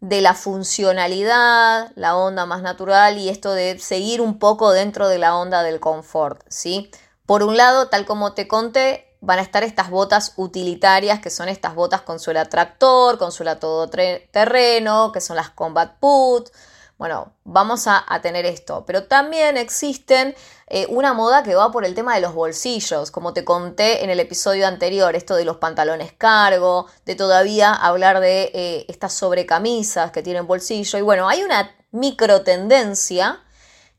de 0.00 0.20
la 0.20 0.34
funcionalidad, 0.34 1.92
la 1.94 2.16
onda 2.16 2.44
más 2.44 2.60
natural 2.60 3.16
y 3.16 3.30
esto 3.30 3.52
de 3.54 3.78
seguir 3.78 4.20
un 4.20 4.38
poco 4.38 4.72
dentro 4.72 5.08
de 5.08 5.18
la 5.18 5.36
onda 5.36 5.62
del 5.62 5.80
confort, 5.80 6.42
¿sí? 6.48 6.90
Por 7.24 7.42
un 7.44 7.56
lado, 7.56 7.88
tal 7.88 8.04
como 8.04 8.34
te 8.34 8.48
conté, 8.48 9.11
van 9.22 9.38
a 9.38 9.42
estar 9.42 9.62
estas 9.62 9.88
botas 9.88 10.32
utilitarias, 10.36 11.20
que 11.20 11.30
son 11.30 11.48
estas 11.48 11.76
botas 11.76 12.02
con 12.02 12.18
suela 12.18 12.44
tractor, 12.44 13.18
con 13.18 13.30
suela 13.30 13.58
terreno, 13.58 15.12
que 15.12 15.20
son 15.20 15.36
las 15.36 15.50
combat 15.50 15.98
boot. 16.00 16.50
Bueno, 16.98 17.32
vamos 17.44 17.86
a, 17.86 18.04
tener 18.20 18.44
esto. 18.46 18.84
Pero 18.84 19.04
también 19.04 19.56
existen 19.56 20.34
eh, 20.66 20.86
una 20.88 21.14
moda 21.14 21.44
que 21.44 21.54
va 21.54 21.70
por 21.70 21.84
el 21.84 21.94
tema 21.94 22.16
de 22.16 22.20
los 22.20 22.34
bolsillos, 22.34 23.12
como 23.12 23.32
te 23.32 23.44
conté 23.44 24.02
en 24.02 24.10
el 24.10 24.18
episodio 24.18 24.66
anterior, 24.66 25.14
esto 25.14 25.36
de 25.36 25.44
los 25.44 25.58
pantalones 25.58 26.12
cargo, 26.12 26.86
de 27.06 27.14
todavía 27.14 27.72
hablar 27.72 28.18
de 28.18 28.50
eh, 28.54 28.86
estas 28.88 29.12
sobrecamisas 29.14 30.10
que 30.10 30.22
tienen 30.22 30.48
bolsillo. 30.48 30.98
Y 30.98 31.02
bueno, 31.02 31.28
hay 31.28 31.44
una 31.44 31.70
micro 31.92 32.42
tendencia 32.42 33.40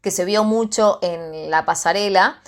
que 0.02 0.12
se 0.12 0.26
vio 0.26 0.44
mucho 0.44 1.00
en 1.02 1.50
la 1.50 1.66
pasarela, 1.66 2.42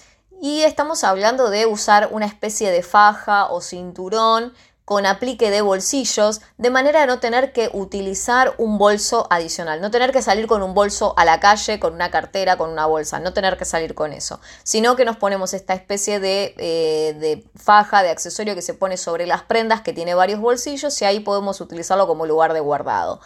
y 0.46 0.62
estamos 0.62 1.04
hablando 1.04 1.50
de 1.50 1.66
usar 1.66 2.10
una 2.12 2.28
especie 2.28 2.70
de 2.70 2.84
faja 2.84 3.48
o 3.50 3.62
cinturón 3.62 4.54
con 4.86 5.08
aplique 5.08 5.50
de 5.50 5.62
bolsillos, 5.62 6.40
de 6.60 6.70
manera 6.70 7.02
a 7.02 7.06
no 7.08 7.18
tener 7.18 7.52
que 7.52 7.72
utilizar 7.74 8.54
un 8.60 8.78
bolso 8.78 9.26
adicional, 9.32 9.82
no 9.82 9.90
tener 9.90 10.12
que 10.12 10.22
salir 10.22 10.46
con 10.46 10.62
un 10.62 10.76
bolso 10.76 11.16
a 11.18 11.26
la 11.26 11.40
calle, 11.40 11.80
con 11.80 11.96
una 11.96 12.12
cartera, 12.12 12.58
con 12.58 12.70
una 12.70 12.86
bolsa, 12.86 13.20
no 13.20 13.34
tener 13.34 13.58
que 13.58 13.66
salir 13.66 13.96
con 13.96 14.14
eso, 14.14 14.40
sino 14.62 14.96
que 14.96 15.04
nos 15.04 15.18
ponemos 15.18 15.56
esta 15.56 15.74
especie 15.74 16.20
de, 16.20 16.54
eh, 16.60 17.16
de 17.16 17.44
faja, 17.56 18.04
de 18.04 18.10
accesorio 18.10 18.54
que 18.54 18.62
se 18.62 18.76
pone 18.76 18.98
sobre 18.98 19.26
las 19.26 19.42
prendas, 19.42 19.82
que 19.82 19.94
tiene 19.94 20.14
varios 20.14 20.40
bolsillos 20.40 21.02
y 21.02 21.06
ahí 21.06 21.22
podemos 21.22 21.60
utilizarlo 21.60 22.06
como 22.06 22.28
lugar 22.28 22.54
de 22.54 22.60
guardado. 22.60 23.20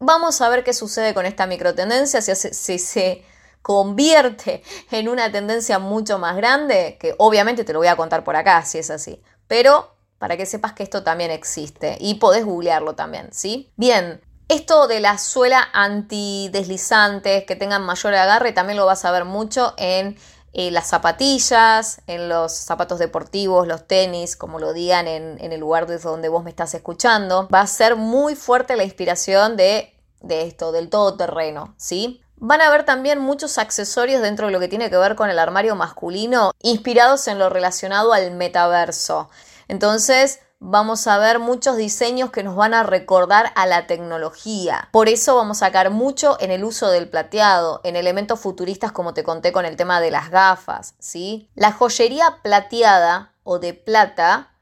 Vamos 0.00 0.42
a 0.42 0.50
ver 0.50 0.64
qué 0.64 0.74
sucede 0.74 1.14
con 1.14 1.24
esta 1.24 1.46
microtendencia, 1.46 2.20
si, 2.20 2.34
si 2.34 2.78
se 2.78 3.24
convierte 3.68 4.62
en 4.90 5.10
una 5.10 5.30
tendencia 5.30 5.78
mucho 5.78 6.18
más 6.18 6.36
grande, 6.36 6.96
que 6.98 7.14
obviamente 7.18 7.64
te 7.64 7.74
lo 7.74 7.80
voy 7.80 7.88
a 7.88 7.96
contar 7.96 8.24
por 8.24 8.34
acá 8.34 8.64
si 8.64 8.78
es 8.78 8.88
así, 8.88 9.20
pero 9.46 9.94
para 10.16 10.38
que 10.38 10.46
sepas 10.46 10.72
que 10.72 10.82
esto 10.82 11.02
también 11.02 11.30
existe 11.30 11.98
y 12.00 12.14
podés 12.14 12.46
googlearlo 12.46 12.94
también, 12.94 13.28
¿sí? 13.30 13.70
Bien, 13.76 14.22
esto 14.48 14.88
de 14.88 15.00
la 15.00 15.18
suela 15.18 15.68
antideslizantes 15.74 17.44
que 17.44 17.56
tengan 17.56 17.84
mayor 17.84 18.14
agarre 18.14 18.52
también 18.52 18.78
lo 18.78 18.86
vas 18.86 19.04
a 19.04 19.10
ver 19.10 19.26
mucho 19.26 19.74
en 19.76 20.16
eh, 20.54 20.70
las 20.70 20.86
zapatillas, 20.86 22.00
en 22.06 22.30
los 22.30 22.52
zapatos 22.52 22.98
deportivos, 22.98 23.68
los 23.68 23.86
tenis, 23.86 24.34
como 24.34 24.60
lo 24.60 24.72
digan 24.72 25.06
en, 25.08 25.52
el 25.52 25.60
lugar 25.60 25.86
desde 25.86 26.08
donde 26.08 26.30
vos 26.30 26.42
me 26.42 26.48
estás 26.48 26.72
escuchando. 26.72 27.46
Va 27.52 27.60
a 27.60 27.66
ser 27.66 27.96
muy 27.96 28.34
fuerte 28.34 28.76
la 28.76 28.84
inspiración 28.84 29.58
de, 29.58 29.92
de 30.22 30.46
esto, 30.46 30.72
del 30.72 30.88
todoterreno, 30.88 31.74
¿sí? 31.76 32.22
Van 32.40 32.60
a 32.60 32.70
ver 32.70 32.84
también 32.84 33.18
muchos 33.18 33.58
accesorios 33.58 34.22
dentro 34.22 34.46
de 34.46 34.52
lo 34.52 34.60
que 34.60 34.68
tiene 34.68 34.90
que 34.90 34.96
ver 34.96 35.16
con 35.16 35.28
el 35.28 35.38
armario 35.38 35.74
masculino, 35.74 36.52
inspirados 36.62 37.26
en 37.26 37.38
lo 37.38 37.48
relacionado 37.48 38.12
al 38.12 38.30
metaverso. 38.30 39.28
Entonces, 39.66 40.40
vamos 40.60 41.06
a 41.06 41.18
ver 41.18 41.40
muchos 41.40 41.76
diseños 41.76 42.30
que 42.30 42.42
nos 42.42 42.54
van 42.54 42.74
a 42.74 42.84
recordar 42.84 43.52
a 43.56 43.66
la 43.66 43.86
tecnología. 43.86 44.88
Por 44.92 45.08
eso 45.08 45.36
vamos 45.36 45.62
a 45.62 45.66
sacar 45.66 45.90
mucho 45.90 46.36
en 46.40 46.50
el 46.52 46.64
uso 46.64 46.90
del 46.90 47.08
plateado, 47.08 47.80
en 47.82 47.96
elementos 47.96 48.38
futuristas 48.38 48.92
como 48.92 49.14
te 49.14 49.24
conté 49.24 49.52
con 49.52 49.64
el 49.66 49.76
tema 49.76 50.00
de 50.00 50.10
las 50.10 50.30
gafas, 50.30 50.94
¿sí? 50.98 51.50
La 51.54 51.72
joyería 51.72 52.38
plateada 52.42 53.34
o 53.42 53.58
de 53.58 53.74
plata 53.74 54.52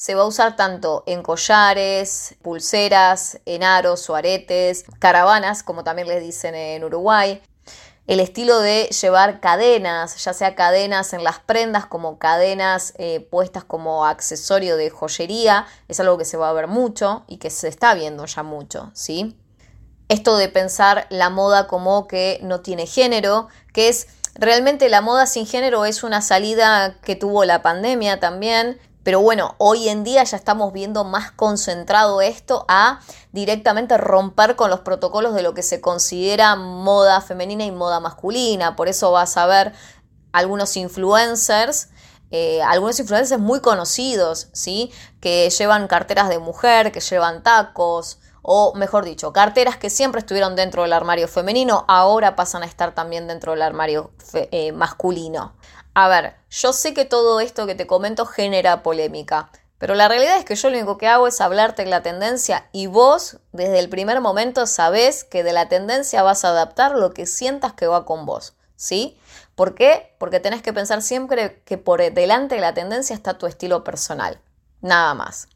se 0.00 0.14
va 0.14 0.22
a 0.22 0.26
usar 0.26 0.56
tanto 0.56 1.04
en 1.04 1.22
collares, 1.22 2.34
pulseras, 2.40 3.38
en 3.44 3.62
aros 3.62 4.08
o 4.08 4.16
aretes, 4.16 4.86
caravanas, 4.98 5.62
como 5.62 5.84
también 5.84 6.08
les 6.08 6.22
dicen 6.22 6.54
en 6.54 6.82
Uruguay. 6.82 7.42
El 8.06 8.18
estilo 8.18 8.60
de 8.60 8.84
llevar 8.98 9.40
cadenas, 9.40 10.24
ya 10.24 10.32
sea 10.32 10.54
cadenas 10.54 11.12
en 11.12 11.22
las 11.22 11.40
prendas 11.40 11.84
como 11.84 12.18
cadenas 12.18 12.94
eh, 12.96 13.20
puestas 13.30 13.62
como 13.62 14.06
accesorio 14.06 14.78
de 14.78 14.88
joyería, 14.88 15.66
es 15.86 16.00
algo 16.00 16.16
que 16.16 16.24
se 16.24 16.38
va 16.38 16.48
a 16.48 16.54
ver 16.54 16.66
mucho 16.66 17.24
y 17.26 17.36
que 17.36 17.50
se 17.50 17.68
está 17.68 17.92
viendo 17.92 18.24
ya 18.24 18.42
mucho, 18.42 18.90
¿sí? 18.94 19.36
Esto 20.08 20.38
de 20.38 20.48
pensar 20.48 21.08
la 21.10 21.28
moda 21.28 21.66
como 21.66 22.08
que 22.08 22.40
no 22.42 22.60
tiene 22.60 22.86
género, 22.86 23.48
que 23.74 23.90
es 23.90 24.06
realmente 24.34 24.88
la 24.88 25.02
moda 25.02 25.26
sin 25.26 25.46
género 25.46 25.84
es 25.84 26.02
una 26.02 26.22
salida 26.22 26.96
que 27.02 27.16
tuvo 27.16 27.44
la 27.44 27.60
pandemia 27.60 28.18
también, 28.18 28.80
pero 29.02 29.20
bueno, 29.20 29.54
hoy 29.58 29.88
en 29.88 30.04
día 30.04 30.22
ya 30.24 30.36
estamos 30.36 30.72
viendo 30.72 31.04
más 31.04 31.32
concentrado 31.32 32.20
esto 32.20 32.66
a 32.68 33.00
directamente 33.32 33.96
romper 33.96 34.56
con 34.56 34.68
los 34.68 34.80
protocolos 34.80 35.34
de 35.34 35.42
lo 35.42 35.54
que 35.54 35.62
se 35.62 35.80
considera 35.80 36.54
moda 36.56 37.20
femenina 37.22 37.64
y 37.64 37.70
moda 37.70 38.00
masculina. 38.00 38.76
Por 38.76 38.88
eso 38.88 39.10
vas 39.10 39.36
a 39.38 39.46
ver 39.46 39.72
algunos 40.32 40.76
influencers, 40.76 41.88
eh, 42.30 42.62
algunos 42.62 43.00
influencers 43.00 43.40
muy 43.40 43.60
conocidos, 43.60 44.48
¿sí? 44.52 44.92
Que 45.20 45.48
llevan 45.48 45.88
carteras 45.88 46.28
de 46.28 46.38
mujer, 46.38 46.92
que 46.92 47.00
llevan 47.00 47.42
tacos, 47.42 48.18
o 48.42 48.74
mejor 48.74 49.04
dicho, 49.04 49.32
carteras 49.32 49.76
que 49.76 49.90
siempre 49.90 50.20
estuvieron 50.20 50.56
dentro 50.56 50.82
del 50.82 50.92
armario 50.92 51.28
femenino, 51.28 51.84
ahora 51.88 52.36
pasan 52.36 52.62
a 52.62 52.66
estar 52.66 52.94
también 52.94 53.26
dentro 53.26 53.52
del 53.52 53.62
armario 53.62 54.12
eh, 54.34 54.72
masculino. 54.72 55.54
A 56.02 56.08
ver, 56.08 56.34
yo 56.48 56.72
sé 56.72 56.94
que 56.94 57.04
todo 57.04 57.40
esto 57.40 57.66
que 57.66 57.74
te 57.74 57.86
comento 57.86 58.24
genera 58.24 58.82
polémica, 58.82 59.50
pero 59.76 59.94
la 59.94 60.08
realidad 60.08 60.38
es 60.38 60.46
que 60.46 60.54
yo 60.54 60.70
lo 60.70 60.78
único 60.78 60.96
que 60.96 61.06
hago 61.06 61.26
es 61.26 61.42
hablarte 61.42 61.84
de 61.84 61.90
la 61.90 62.00
tendencia 62.00 62.70
y 62.72 62.86
vos 62.86 63.36
desde 63.52 63.80
el 63.80 63.90
primer 63.90 64.22
momento 64.22 64.66
sabés 64.66 65.24
que 65.24 65.44
de 65.44 65.52
la 65.52 65.68
tendencia 65.68 66.22
vas 66.22 66.42
a 66.46 66.52
adaptar 66.52 66.92
lo 66.92 67.12
que 67.12 67.26
sientas 67.26 67.74
que 67.74 67.86
va 67.86 68.06
con 68.06 68.24
vos, 68.24 68.54
¿sí? 68.76 69.20
¿Por 69.54 69.74
qué? 69.74 70.16
Porque 70.16 70.40
tenés 70.40 70.62
que 70.62 70.72
pensar 70.72 71.02
siempre 71.02 71.62
que 71.66 71.76
por 71.76 72.00
delante 72.00 72.54
de 72.54 72.62
la 72.62 72.72
tendencia 72.72 73.12
está 73.12 73.36
tu 73.36 73.46
estilo 73.46 73.84
personal, 73.84 74.40
nada 74.80 75.12
más. 75.12 75.48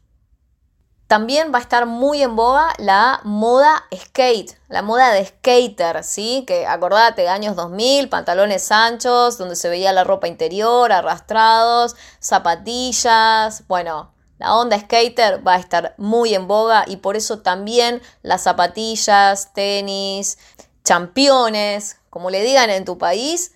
También 1.07 1.53
va 1.53 1.59
a 1.59 1.61
estar 1.61 1.85
muy 1.85 2.23
en 2.23 2.35
boga 2.35 2.73
la 2.79 3.21
moda 3.23 3.83
skate, 3.95 4.57
la 4.69 4.81
moda 4.81 5.11
de 5.11 5.23
skater, 5.23 6.03
¿sí? 6.03 6.43
Que 6.47 6.65
acordate, 6.65 7.29
años 7.29 7.55
2000, 7.55 8.09
pantalones 8.09 8.71
anchos, 8.71 9.37
donde 9.37 9.55
se 9.55 9.69
veía 9.69 9.93
la 9.93 10.03
ropa 10.03 10.27
interior, 10.27 10.91
arrastrados, 10.91 11.95
zapatillas, 12.19 13.67
bueno, 13.67 14.13
la 14.39 14.55
onda 14.55 14.79
skater 14.79 15.47
va 15.47 15.53
a 15.53 15.59
estar 15.59 15.93
muy 15.99 16.33
en 16.33 16.47
boga 16.47 16.85
y 16.87 16.97
por 16.97 17.15
eso 17.15 17.39
también 17.39 18.01
las 18.23 18.41
zapatillas, 18.41 19.53
tenis, 19.53 20.39
championes, 20.83 21.97
como 22.09 22.31
le 22.31 22.41
digan 22.41 22.71
en 22.71 22.83
tu 22.83 22.97
país, 22.97 23.53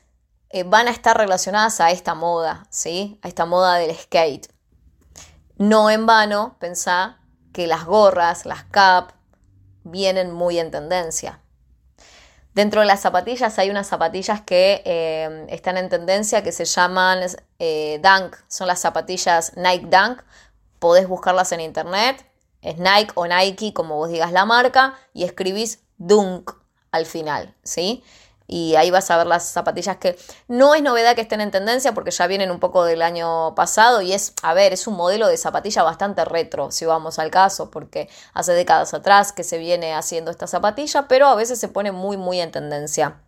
eh, 0.51 0.63
van 0.63 0.87
a 0.87 0.91
estar 0.91 1.17
relacionadas 1.17 1.81
a 1.81 1.89
esta 1.89 2.13
moda, 2.13 2.67
¿sí? 2.69 3.19
A 3.23 3.27
esta 3.27 3.47
moda 3.47 3.75
del 3.75 3.95
skate. 3.95 4.53
No 5.57 5.89
en 5.89 6.05
vano, 6.05 6.55
pensá 6.59 7.18
que 7.53 7.67
las 7.67 7.85
gorras, 7.85 8.45
las 8.45 8.63
cap, 8.65 9.11
vienen 9.83 10.31
muy 10.31 10.59
en 10.59 10.71
tendencia. 10.71 11.39
Dentro 12.53 12.81
de 12.81 12.87
las 12.87 13.01
zapatillas 13.01 13.57
hay 13.59 13.69
unas 13.69 13.87
zapatillas 13.87 14.41
que 14.41 14.81
eh, 14.85 15.45
están 15.49 15.77
en 15.77 15.87
tendencia 15.87 16.43
que 16.43 16.51
se 16.51 16.65
llaman 16.65 17.19
eh, 17.59 18.01
Dunk, 18.03 18.35
son 18.47 18.67
las 18.67 18.79
zapatillas 18.79 19.55
Nike 19.55 19.87
Dunk, 19.87 20.21
podés 20.79 21.07
buscarlas 21.07 21.51
en 21.51 21.61
internet, 21.61 22.25
es 22.61 22.77
Nike 22.77 23.11
o 23.15 23.27
Nike, 23.27 23.73
como 23.73 23.95
vos 23.95 24.09
digas 24.09 24.31
la 24.31 24.45
marca, 24.45 24.95
y 25.13 25.23
escribís 25.23 25.83
Dunk 25.97 26.51
al 26.91 27.05
final, 27.05 27.55
¿sí? 27.63 28.03
Y 28.49 28.75
ahí 28.75 28.89
vas 28.89 29.11
a 29.11 29.17
ver 29.17 29.27
las 29.27 29.47
zapatillas 29.47 29.97
que 29.97 30.17
no 30.47 30.73
es 30.73 30.81
novedad 30.81 31.13
que 31.13 31.21
estén 31.21 31.39
en 31.39 31.51
tendencia 31.51 31.93
porque 31.93 32.09
ya 32.09 32.25
vienen 32.25 32.49
un 32.49 32.59
poco 32.59 32.83
del 32.83 33.03
año 33.03 33.53
pasado 33.53 34.01
y 34.01 34.11
es, 34.11 34.33
a 34.41 34.55
ver, 34.55 34.73
es 34.73 34.87
un 34.87 34.95
modelo 34.95 35.27
de 35.27 35.37
zapatilla 35.37 35.83
bastante 35.83 36.25
retro, 36.25 36.71
si 36.71 36.85
vamos 36.85 37.19
al 37.19 37.29
caso, 37.29 37.69
porque 37.69 38.09
hace 38.33 38.53
décadas 38.53 38.95
atrás 38.95 39.33
que 39.33 39.43
se 39.43 39.59
viene 39.59 39.93
haciendo 39.93 40.31
esta 40.31 40.47
zapatilla, 40.47 41.07
pero 41.07 41.27
a 41.27 41.35
veces 41.35 41.59
se 41.59 41.67
pone 41.67 41.91
muy, 41.91 42.17
muy 42.17 42.41
en 42.41 42.51
tendencia. 42.51 43.21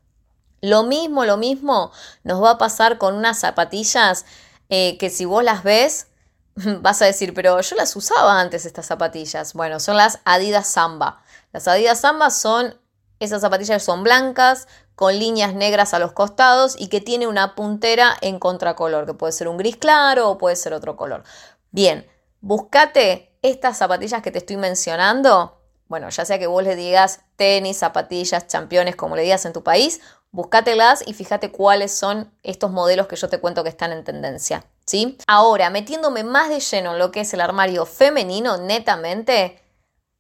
Lo 0.60 0.84
mismo, 0.84 1.24
lo 1.24 1.38
mismo 1.38 1.92
nos 2.24 2.42
va 2.44 2.52
a 2.52 2.58
pasar 2.58 2.98
con 2.98 3.14
unas 3.14 3.38
zapatillas 3.38 4.26
eh, 4.70 4.98
que 4.98 5.12
si 5.12 5.26
vos 5.26 5.44
las 5.44 5.62
ves, 5.62 6.08
vas 6.56 7.00
a 7.04 7.06
decir, 7.06 7.36
pero 7.36 7.62
yo 7.62 7.76
las 7.76 7.96
usaba 7.96 8.40
antes 8.40 8.66
estas 8.66 8.88
zapatillas. 8.88 9.54
Bueno, 9.54 9.80
son 9.80 9.98
las 9.98 10.18
Adidas 10.26 10.68
Samba. 10.68 11.22
Las 11.52 11.68
Adidas 11.68 12.00
Samba 12.00 12.32
son 12.32 12.82
esas 13.22 13.42
zapatillas 13.42 13.84
son 13.84 14.04
blancas, 14.04 14.68
con 15.02 15.18
líneas 15.18 15.56
negras 15.56 15.96
a 15.96 16.00
los 16.00 16.12
costados 16.12 16.76
y 16.78 16.88
que 16.88 17.02
tiene 17.02 17.26
una 17.26 17.56
puntera 17.56 18.16
en 18.22 18.38
contracolor, 18.38 19.08
que 19.08 19.16
puede 19.16 19.34
ser 19.34 19.48
un 19.48 19.58
gris 19.58 19.76
claro 19.76 20.30
o 20.30 20.38
puede 20.38 20.56
ser 20.56 20.76
otro 20.76 20.96
color. 20.96 21.24
Bien, 21.72 22.06
buscate 22.40 23.36
estas 23.42 23.80
zapatillas 23.80 24.22
que 24.22 24.30
te 24.30 24.38
estoy 24.38 24.58
mencionando. 24.58 25.60
Bueno, 25.88 26.08
ya 26.10 26.24
sea 26.24 26.38
que 26.38 26.46
vos 26.46 26.64
le 26.64 26.76
digas 26.76 27.22
tenis, 27.36 27.80
zapatillas, 27.80 28.46
championes, 28.46 28.96
como 28.96 29.16
le 29.16 29.24
digas 29.24 29.44
en 29.46 29.54
tu 29.54 29.64
país, 29.64 30.02
búscatelas 30.30 31.02
y 31.08 31.16
fíjate 31.16 31.50
cuáles 31.50 31.92
son 31.98 32.32
estos 32.44 32.70
modelos 32.70 33.08
que 33.08 33.16
yo 33.16 33.28
te 33.28 33.40
cuento 33.40 33.64
que 33.64 33.70
están 33.70 33.92
en 33.92 34.04
tendencia. 34.04 34.68
¿sí? 34.86 35.18
Ahora, 35.26 35.72
metiéndome 35.72 36.24
más 36.24 36.50
de 36.50 36.60
lleno 36.60 36.92
en 36.92 37.00
lo 37.00 37.12
que 37.12 37.22
es 37.22 37.34
el 37.34 37.42
armario 37.42 37.88
femenino, 37.88 38.58
netamente, 38.58 39.64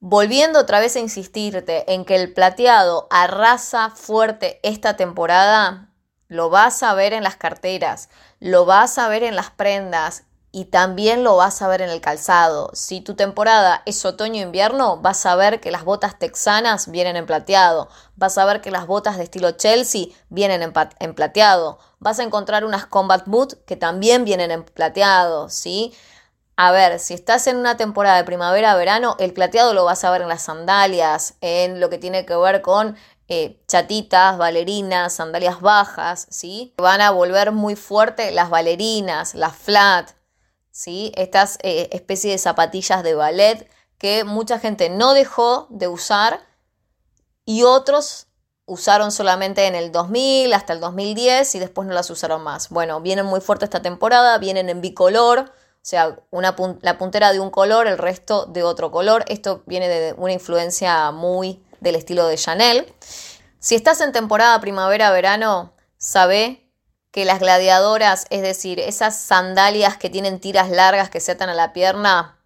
volviendo 0.02 0.60
otra 0.60 0.80
vez 0.80 0.96
a 0.96 1.00
insistirte 1.00 1.94
en 1.94 2.04
que 2.06 2.16
el 2.16 2.34
plateado 2.34 3.08
arrasa 3.12 3.92
fuerte 3.92 4.60
esta 4.64 4.98
temporada, 4.98 5.90
lo 6.28 6.50
vas 6.50 6.82
a 6.82 6.94
ver 6.96 7.14
en 7.14 7.24
las 7.24 7.36
carteras, 7.36 8.10
lo 8.40 8.66
vas 8.66 8.98
a 8.98 9.08
ver 9.10 9.24
en 9.24 9.36
las 9.36 9.52
prendas 9.52 10.24
y 10.52 10.66
también 10.66 11.24
lo 11.24 11.38
vas 11.38 11.62
a 11.62 11.68
ver 11.68 11.82
en 11.82 11.90
el 11.90 12.02
calzado. 12.02 12.72
Si 12.74 13.00
tu 13.02 13.16
temporada 13.16 13.84
es 13.86 14.04
otoño-invierno, 14.04 14.98
vas 14.98 15.26
a 15.26 15.36
ver 15.36 15.62
que 15.62 15.72
las 15.72 15.84
botas 15.86 16.18
texanas 16.18 16.90
vienen 16.90 17.16
en 17.16 17.28
plateado, 17.28 17.88
vas 18.16 18.38
a 18.38 18.46
ver 18.46 18.60
que 18.60 18.72
las 18.72 18.88
botas 18.88 19.18
de 19.18 19.24
estilo 19.24 19.52
Chelsea 19.52 20.08
vienen 20.30 20.64
en, 20.64 21.14
plateado, 21.14 21.78
vas 22.00 22.20
a 22.20 22.24
encontrar 22.24 22.66
unas 22.66 22.88
combat 22.88 23.24
boots 23.28 23.58
que 23.68 23.78
también 23.78 24.26
vienen 24.26 24.50
en 24.50 24.64
plateado, 24.64 25.48
¿sí? 25.48 25.94
A 26.64 26.70
ver, 26.70 27.00
si 27.00 27.16
estás 27.16 27.48
en 27.48 27.58
una 27.58 27.76
temporada 27.76 28.18
de 28.18 28.24
primavera-verano, 28.24 29.16
el 29.18 29.34
plateado 29.34 29.74
lo 29.74 29.84
vas 29.84 30.04
a 30.04 30.12
ver 30.12 30.22
en 30.22 30.28
las 30.28 30.44
sandalias, 30.44 31.34
en 31.42 31.80
lo 31.80 31.90
que 31.90 31.98
tiene 31.98 32.24
que 32.24 32.36
ver 32.36 32.62
con 32.62 32.96
eh, 33.28 33.64
chatitas, 33.68 34.38
bailarinas, 34.38 35.12
sandalias 35.12 35.60
bajas, 35.60 36.28
¿sí? 36.30 36.76
Van 36.78 37.02
a 37.02 37.10
volver 37.10 37.52
muy 37.52 37.76
fuerte 37.76 38.30
las 38.30 38.52
bailarinas, 38.52 39.34
las 39.34 39.56
flat, 39.56 40.12
¿sí? 40.70 41.12
Estas 41.16 41.58
eh, 41.64 41.90
especies 41.94 42.36
de 42.36 42.38
zapatillas 42.38 43.02
de 43.02 43.16
ballet 43.16 43.68
que 43.98 44.24
mucha 44.24 44.60
gente 44.60 44.92
no 44.92 45.16
dejó 45.16 45.66
de 45.72 45.88
usar 45.88 46.42
y 47.44 47.64
otros 47.64 48.28
usaron 48.68 49.12
solamente 49.12 49.66
en 49.66 49.74
el 49.74 49.92
2000 49.92 50.54
hasta 50.54 50.74
el 50.74 50.80
2010 50.80 51.56
y 51.56 51.60
después 51.60 51.88
no 51.88 51.96
las 51.96 52.12
usaron 52.12 52.44
más. 52.44 52.70
Bueno, 52.70 53.02
vienen 53.02 53.26
muy 53.26 53.42
fuerte 53.42 53.66
esta 53.66 53.82
temporada, 53.82 54.38
vienen 54.38 54.70
en 54.70 54.80
bicolor, 54.80 55.52
o 55.82 55.84
sea, 55.84 56.16
una 56.30 56.56
la 56.82 57.00
puntera 57.00 57.34
de 57.34 57.40
un 57.40 57.50
color, 57.50 57.88
el 57.88 57.98
resto 57.98 58.46
de 58.46 58.62
otro 58.62 58.92
color. 58.92 59.26
Esto 59.28 59.64
viene 59.66 59.88
de 59.90 60.14
una 60.14 60.32
influencia 60.32 61.10
muy 61.10 61.64
del 61.80 61.96
estilo 61.96 62.28
de 62.28 62.38
Chanel. 62.38 62.94
Si 63.58 63.74
estás 63.74 64.00
en 64.02 64.12
temporada 64.12 64.62
primavera-verano, 64.62 65.74
sabe 65.98 66.70
que 67.10 67.26
las 67.26 67.40
gladiadoras, 67.40 68.26
es 68.30 68.44
decir, 68.44 68.80
esas 68.80 69.20
sandalias 69.20 69.98
que 69.98 70.12
tienen 70.12 70.40
tiras 70.40 70.70
largas 70.70 71.10
que 71.10 71.20
se 71.20 71.32
atan 71.32 71.50
a 71.50 71.56
la 71.56 71.74
pierna, 71.74 72.40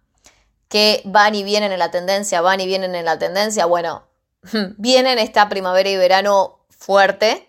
que 0.68 1.02
van 1.04 1.34
y 1.34 1.44
vienen 1.44 1.72
en 1.72 1.78
la 1.78 1.90
tendencia, 1.90 2.40
van 2.40 2.60
y 2.60 2.66
vienen 2.66 2.94
en 2.94 3.04
la 3.04 3.18
tendencia, 3.18 3.66
bueno, 3.66 4.08
vienen 4.78 5.18
esta 5.18 5.50
primavera 5.50 5.90
y 5.90 5.96
verano 5.98 6.64
fuerte 6.70 7.45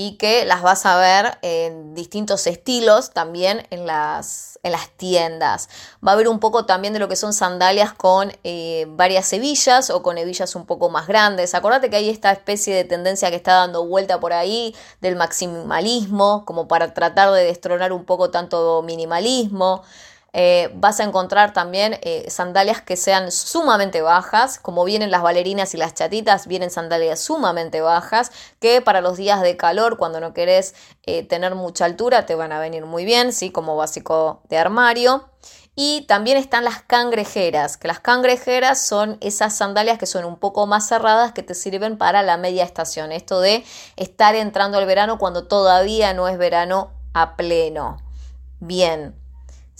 y 0.00 0.12
que 0.12 0.44
las 0.44 0.62
vas 0.62 0.86
a 0.86 0.96
ver 0.96 1.38
en 1.42 1.92
distintos 1.92 2.46
estilos 2.46 3.10
también 3.10 3.66
en 3.70 3.84
las, 3.84 4.60
en 4.62 4.70
las 4.70 4.90
tiendas. 4.90 5.68
Va 6.06 6.12
a 6.12 6.14
haber 6.14 6.28
un 6.28 6.38
poco 6.38 6.66
también 6.66 6.92
de 6.92 7.00
lo 7.00 7.08
que 7.08 7.16
son 7.16 7.32
sandalias 7.32 7.94
con 7.94 8.30
eh, 8.44 8.86
varias 8.90 9.32
hebillas 9.32 9.90
o 9.90 10.04
con 10.04 10.16
hebillas 10.16 10.54
un 10.54 10.66
poco 10.66 10.88
más 10.88 11.08
grandes. 11.08 11.52
Acordate 11.56 11.90
que 11.90 11.96
hay 11.96 12.10
esta 12.10 12.30
especie 12.30 12.76
de 12.76 12.84
tendencia 12.84 13.28
que 13.30 13.34
está 13.34 13.54
dando 13.54 13.84
vuelta 13.88 14.20
por 14.20 14.32
ahí 14.32 14.72
del 15.00 15.16
maximalismo, 15.16 16.44
como 16.44 16.68
para 16.68 16.94
tratar 16.94 17.32
de 17.32 17.42
destronar 17.42 17.92
un 17.92 18.04
poco 18.04 18.30
tanto 18.30 18.82
minimalismo. 18.82 19.82
Eh, 20.34 20.70
vas 20.74 21.00
a 21.00 21.04
encontrar 21.04 21.52
también 21.52 21.98
eh, 22.02 22.26
sandalias 22.28 22.82
que 22.82 22.96
sean 22.96 23.32
sumamente 23.32 24.02
bajas, 24.02 24.58
como 24.58 24.84
vienen 24.84 25.10
las 25.10 25.22
bailarinas 25.22 25.72
y 25.74 25.78
las 25.78 25.94
chatitas, 25.94 26.46
vienen 26.46 26.70
sandalias 26.70 27.20
sumamente 27.20 27.80
bajas, 27.80 28.30
que 28.60 28.82
para 28.82 29.00
los 29.00 29.16
días 29.16 29.40
de 29.40 29.56
calor, 29.56 29.96
cuando 29.96 30.20
no 30.20 30.34
querés 30.34 30.74
eh, 31.04 31.22
tener 31.22 31.54
mucha 31.54 31.86
altura, 31.86 32.26
te 32.26 32.34
van 32.34 32.52
a 32.52 32.60
venir 32.60 32.84
muy 32.84 33.04
bien, 33.04 33.32
¿sí? 33.32 33.50
como 33.50 33.76
básico 33.76 34.42
de 34.48 34.58
armario. 34.58 35.28
Y 35.80 36.02
también 36.08 36.36
están 36.36 36.64
las 36.64 36.82
cangrejeras, 36.82 37.76
que 37.76 37.86
las 37.86 38.00
cangrejeras 38.00 38.84
son 38.84 39.16
esas 39.20 39.56
sandalias 39.56 39.96
que 39.96 40.06
son 40.06 40.24
un 40.24 40.36
poco 40.36 40.66
más 40.66 40.88
cerradas 40.88 41.32
que 41.32 41.44
te 41.44 41.54
sirven 41.54 41.96
para 41.96 42.24
la 42.24 42.36
media 42.36 42.64
estación. 42.64 43.12
Esto 43.12 43.40
de 43.40 43.64
estar 43.94 44.34
entrando 44.34 44.76
al 44.78 44.86
verano 44.86 45.18
cuando 45.18 45.46
todavía 45.46 46.14
no 46.14 46.26
es 46.26 46.36
verano 46.36 46.90
a 47.14 47.36
pleno. 47.36 47.98
Bien, 48.58 49.14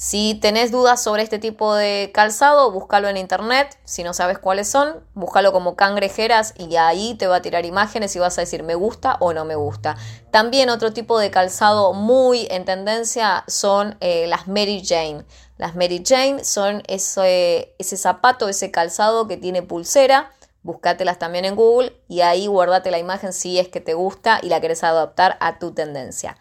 si 0.01 0.39
tenés 0.41 0.71
dudas 0.71 1.03
sobre 1.03 1.25
este 1.25 1.41
tipo 1.41 1.75
de 1.75 2.13
calzado, 2.15 2.71
búscalo 2.71 3.09
en 3.09 3.17
internet. 3.17 3.77
Si 3.83 4.05
no 4.05 4.15
sabes 4.15 4.39
cuáles 4.39 4.69
son, 4.69 5.03
búscalo 5.15 5.51
como 5.51 5.75
cangrejeras 5.75 6.55
y 6.57 6.77
ahí 6.77 7.17
te 7.17 7.27
va 7.27 7.35
a 7.35 7.43
tirar 7.43 7.67
imágenes 7.67 8.15
y 8.15 8.21
vas 8.21 8.39
a 8.39 8.43
decir 8.43 8.63
me 8.63 8.77
gusta 8.77 9.17
o 9.19 9.33
no 9.33 9.45
me 9.45 9.57
gusta. 9.57 9.97
También 10.31 10.71
otro 10.71 10.93
tipo 10.93 11.19
de 11.19 11.33
calzado 11.33 11.95
muy 11.95 12.47
en 12.49 12.65
tendencia 12.65 13.43
son 13.49 13.97
eh, 13.99 14.29
las 14.29 14.47
Mary 14.47 14.85
Jane. 14.87 15.25
Las 15.57 15.75
Mary 15.75 16.05
Jane 16.07 16.45
son 16.45 16.85
ese, 16.87 17.75
ese 17.81 17.97
zapato, 17.97 18.49
ese 18.49 18.71
calzado 18.71 19.27
que 19.27 19.37
tiene 19.37 19.63
pulsera. 19.63 20.31
Búscatelas 20.63 21.19
también 21.19 21.45
en 21.45 21.57
Google 21.57 22.01
y 22.07 22.21
ahí 22.21 22.47
guardate 22.47 22.93
la 22.93 23.01
imagen 23.01 23.33
si 23.33 23.59
es 23.59 23.67
que 23.67 23.81
te 23.81 23.95
gusta 23.95 24.39
y 24.45 24.49
la 24.49 24.61
querés 24.61 24.85
adaptar 24.85 25.37
a 25.41 25.59
tu 25.59 25.73
tendencia. 25.73 26.37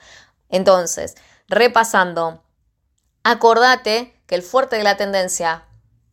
Entonces, 0.48 1.16
repasando 1.48 2.44
Acordate 3.30 4.18
que 4.26 4.36
el 4.36 4.42
fuerte 4.42 4.78
de 4.78 4.86
la 4.86 4.96
tendencia, 4.96 5.66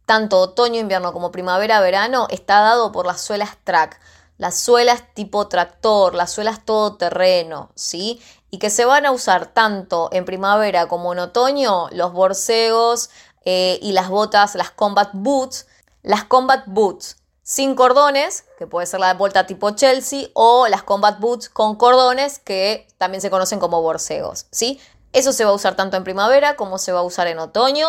tanto 0.05 0.41
otoño-invierno 0.41 1.13
como 1.13 1.31
primavera-verano, 1.31 2.27
está 2.29 2.59
dado 2.59 2.91
por 2.91 3.07
las 3.07 3.21
suelas 3.21 3.51
track, 3.63 4.01
las 4.37 4.59
suelas 4.59 5.05
tipo 5.15 5.47
tractor, 5.47 6.17
las 6.17 6.33
suelas 6.33 6.65
todoterreno, 6.65 7.71
¿sí? 7.77 8.21
Y 8.51 8.59
que 8.59 8.69
se 8.69 8.85
van 8.85 9.07
a 9.07 9.13
usar 9.13 9.47
tanto 9.47 10.09
en 10.11 10.25
primavera 10.25 10.89
como 10.89 11.13
en 11.13 11.21
otoño 11.21 11.89
los 11.93 12.13
borseos 12.13 13.11
eh, 13.45 13.79
y 13.81 13.93
las 13.93 14.09
botas, 14.09 14.57
las 14.57 14.73
combat 14.73 15.11
boots, 15.13 15.69
las 16.03 16.25
combat 16.25 16.65
boots 16.67 17.19
sin 17.45 17.77
cordones, 17.77 18.47
que 18.59 18.67
puede 18.67 18.87
ser 18.87 18.99
la 18.99 19.15
vuelta 19.15 19.47
tipo 19.47 19.71
Chelsea, 19.71 20.31
o 20.33 20.67
las 20.67 20.83
combat 20.83 21.21
boots 21.21 21.49
con 21.49 21.77
cordones, 21.77 22.41
que 22.41 22.89
también 22.99 23.21
se 23.21 23.31
conocen 23.31 23.61
como 23.61 23.83
borseos, 23.83 24.47
¿sí? 24.51 24.81
Eso 25.15 25.33
se 25.33 25.45
va 25.45 25.53
a 25.53 25.55
usar 25.55 25.77
tanto 25.77 25.97
en 25.97 26.05
primavera 26.05 26.57
como 26.57 26.77
se 26.77 26.93
va 26.93 26.99
a 27.01 27.05
usar 27.05 27.29
en 27.29 27.39
otoño 27.39 27.87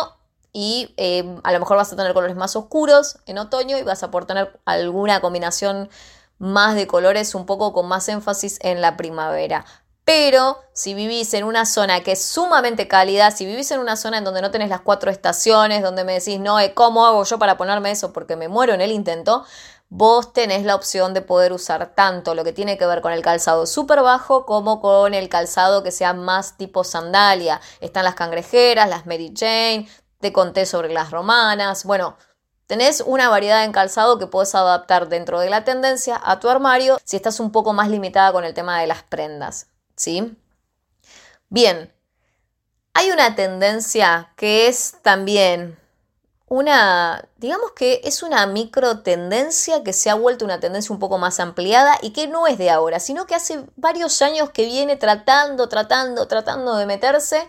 y 0.52 0.94
eh, 0.96 1.24
a 1.42 1.52
lo 1.52 1.58
mejor 1.58 1.76
vas 1.76 1.92
a 1.92 1.96
tener 1.96 2.14
colores 2.14 2.36
más 2.36 2.56
oscuros 2.56 3.18
en 3.26 3.36
otoño 3.36 3.76
y 3.76 3.82
vas 3.82 4.02
a 4.04 4.10
poder 4.10 4.26
tener 4.26 4.58
alguna 4.64 5.20
combinación 5.20 5.90
más 6.38 6.76
de 6.76 6.86
colores 6.86 7.34
un 7.34 7.44
poco 7.44 7.72
con 7.72 7.88
más 7.88 8.08
énfasis 8.08 8.58
en 8.62 8.80
la 8.80 8.96
primavera. 8.96 9.66
Pero 10.04 10.60
si 10.72 10.94
vivís 10.94 11.34
en 11.34 11.42
una 11.42 11.66
zona 11.66 12.04
que 12.04 12.12
es 12.12 12.24
sumamente 12.24 12.86
cálida, 12.86 13.32
si 13.32 13.44
vivís 13.44 13.72
en 13.72 13.80
una 13.80 13.96
zona 13.96 14.18
en 14.18 14.24
donde 14.24 14.40
no 14.40 14.52
tenés 14.52 14.68
las 14.68 14.82
cuatro 14.82 15.10
estaciones, 15.10 15.82
donde 15.82 16.04
me 16.04 16.12
decís, 16.12 16.38
no, 16.38 16.60
eh, 16.60 16.74
¿cómo 16.74 17.06
hago 17.06 17.24
yo 17.24 17.40
para 17.40 17.56
ponerme 17.56 17.90
eso? 17.90 18.12
Porque 18.12 18.36
me 18.36 18.46
muero 18.46 18.72
en 18.72 18.80
el 18.80 18.92
intento, 18.92 19.44
vos 19.88 20.32
tenés 20.32 20.64
la 20.64 20.74
opción 20.74 21.14
de 21.14 21.22
poder 21.22 21.52
usar 21.52 21.94
tanto 21.94 22.34
lo 22.34 22.44
que 22.44 22.52
tiene 22.52 22.76
que 22.76 22.86
ver 22.86 23.00
con 23.00 23.12
el 23.12 23.22
calzado 23.22 23.66
súper 23.66 24.02
bajo 24.02 24.44
como 24.46 24.80
con 24.80 25.14
el 25.14 25.28
calzado 25.28 25.82
que 25.82 25.92
sea 25.92 26.12
más 26.12 26.56
tipo 26.56 26.84
sandalia. 26.84 27.60
Están 27.80 28.04
las 28.04 28.14
cangrejeras, 28.14 28.88
las 28.88 29.06
Mary 29.06 29.32
Jane, 29.36 29.88
te 30.20 30.32
conté 30.32 30.66
sobre 30.66 30.92
las 30.92 31.10
romanas. 31.10 31.84
Bueno, 31.84 32.16
tenés 32.66 33.00
una 33.00 33.28
variedad 33.28 33.64
en 33.64 33.72
calzado 33.72 34.18
que 34.18 34.26
puedes 34.26 34.54
adaptar 34.54 35.08
dentro 35.08 35.40
de 35.40 35.50
la 35.50 35.64
tendencia 35.64 36.20
a 36.22 36.40
tu 36.40 36.48
armario 36.48 36.98
si 37.04 37.16
estás 37.16 37.40
un 37.40 37.52
poco 37.52 37.72
más 37.72 37.88
limitada 37.88 38.32
con 38.32 38.44
el 38.44 38.54
tema 38.54 38.80
de 38.80 38.86
las 38.86 39.02
prendas. 39.04 39.68
¿Sí? 39.96 40.36
Bien, 41.48 41.94
hay 42.92 43.10
una 43.10 43.34
tendencia 43.36 44.32
que 44.36 44.68
es 44.68 44.96
también 45.02 45.78
una, 46.48 47.28
digamos 47.38 47.72
que 47.72 48.00
es 48.04 48.22
una 48.22 48.46
micro 48.46 49.00
tendencia 49.00 49.82
que 49.82 49.92
se 49.92 50.10
ha 50.10 50.14
vuelto 50.14 50.44
una 50.44 50.60
tendencia 50.60 50.92
un 50.92 51.00
poco 51.00 51.18
más 51.18 51.40
ampliada 51.40 51.98
y 52.02 52.10
que 52.10 52.28
no 52.28 52.46
es 52.46 52.56
de 52.56 52.70
ahora, 52.70 53.00
sino 53.00 53.26
que 53.26 53.34
hace 53.34 53.64
varios 53.74 54.22
años 54.22 54.50
que 54.50 54.64
viene 54.64 54.96
tratando, 54.96 55.68
tratando, 55.68 56.28
tratando 56.28 56.76
de 56.76 56.86
meterse 56.86 57.48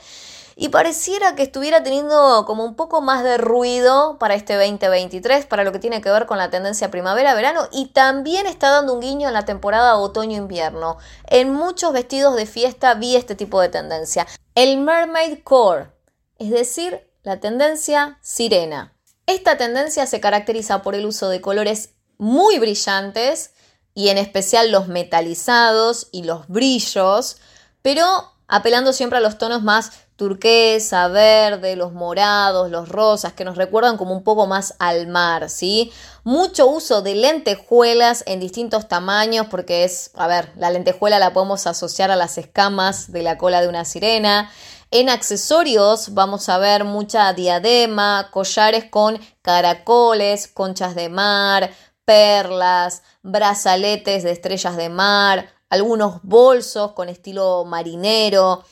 y 0.59 0.69
pareciera 0.69 1.35
que 1.35 1.43
estuviera 1.43 1.83
teniendo 1.83 2.43
como 2.47 2.65
un 2.65 2.75
poco 2.75 2.99
más 2.99 3.23
de 3.23 3.37
ruido 3.37 4.17
para 4.17 4.33
este 4.33 4.55
2023, 4.55 5.45
para 5.45 5.63
lo 5.63 5.71
que 5.71 5.77
tiene 5.77 6.01
que 6.01 6.09
ver 6.09 6.25
con 6.25 6.39
la 6.39 6.49
tendencia 6.49 6.89
primavera-verano 6.89 7.67
y 7.71 7.89
también 7.89 8.47
está 8.47 8.71
dando 8.71 8.93
un 8.93 8.99
guiño 8.99 9.27
en 9.27 9.35
la 9.35 9.45
temporada 9.45 9.97
otoño-invierno. 9.97 10.97
En 11.27 11.53
muchos 11.53 11.93
vestidos 11.93 12.35
de 12.35 12.47
fiesta 12.47 12.95
vi 12.95 13.15
este 13.15 13.35
tipo 13.35 13.61
de 13.61 13.69
tendencia. 13.69 14.25
El 14.55 14.79
Mermaid 14.79 15.43
Core, 15.43 15.91
es 16.39 16.49
decir, 16.49 17.06
la 17.27 17.41
tendencia 17.41 18.17
sirena. 18.21 18.93
Esta 19.25 19.57
tendencia 19.57 20.05
se 20.05 20.21
caracteriza 20.21 20.81
por 20.81 20.95
el 20.95 21.05
uso 21.05 21.27
de 21.27 21.41
colores 21.41 21.89
muy 22.17 22.57
brillantes 22.57 23.51
y 23.93 24.07
en 24.07 24.17
especial 24.17 24.71
los 24.71 24.87
metalizados 24.87 26.07
y 26.13 26.23
los 26.23 26.47
brillos, 26.47 27.35
pero 27.81 28.05
apelando 28.47 28.93
siempre 28.93 29.17
a 29.17 29.21
los 29.21 29.37
tonos 29.37 29.61
más 29.61 29.91
turquesa, 30.15 31.09
verde, 31.09 31.75
los 31.75 31.91
morados, 31.91 32.71
los 32.71 32.87
rosas, 32.87 33.33
que 33.33 33.43
nos 33.43 33.57
recuerdan 33.57 33.97
como 33.97 34.13
un 34.13 34.23
poco 34.23 34.47
más 34.47 34.75
al 34.79 35.07
mar, 35.07 35.49
¿sí? 35.49 35.91
Mucho 36.23 36.65
uso 36.67 37.01
de 37.01 37.13
lentejuelas 37.15 38.23
en 38.25 38.39
distintos 38.39 38.87
tamaños, 38.87 39.47
porque 39.47 39.83
es, 39.83 40.11
a 40.15 40.27
ver, 40.27 40.53
la 40.55 40.71
lentejuela 40.71 41.19
la 41.19 41.33
podemos 41.33 41.67
asociar 41.67 42.09
a 42.09 42.15
las 42.15 42.37
escamas 42.37 43.11
de 43.11 43.21
la 43.21 43.37
cola 43.37 43.61
de 43.61 43.67
una 43.67 43.83
sirena. 43.83 44.49
En 44.89 45.09
accesorios 45.09 46.13
vamos 46.13 46.47
a 46.47 46.57
ver 46.59 46.85
mucha 46.85 47.33
diadema, 47.33 48.29
collares 48.31 48.85
con 48.85 49.19
caracoles, 49.41 50.47
conchas 50.47 50.95
de 50.95 51.09
mar, 51.09 51.73
perlas, 52.05 53.03
brazaletes 53.21 54.23
de 54.23 54.31
estrellas 54.31 54.77
de 54.77 54.87
mar, 54.87 55.49
algunos 55.69 56.21
bolsos 56.23 56.93
con 56.93 57.09
estilo 57.09 57.65
marinero. 57.65 58.63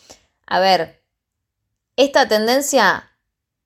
A 0.48 0.60
ver, 0.62 1.04
esta 1.98 2.30
tendencia, 2.30 3.12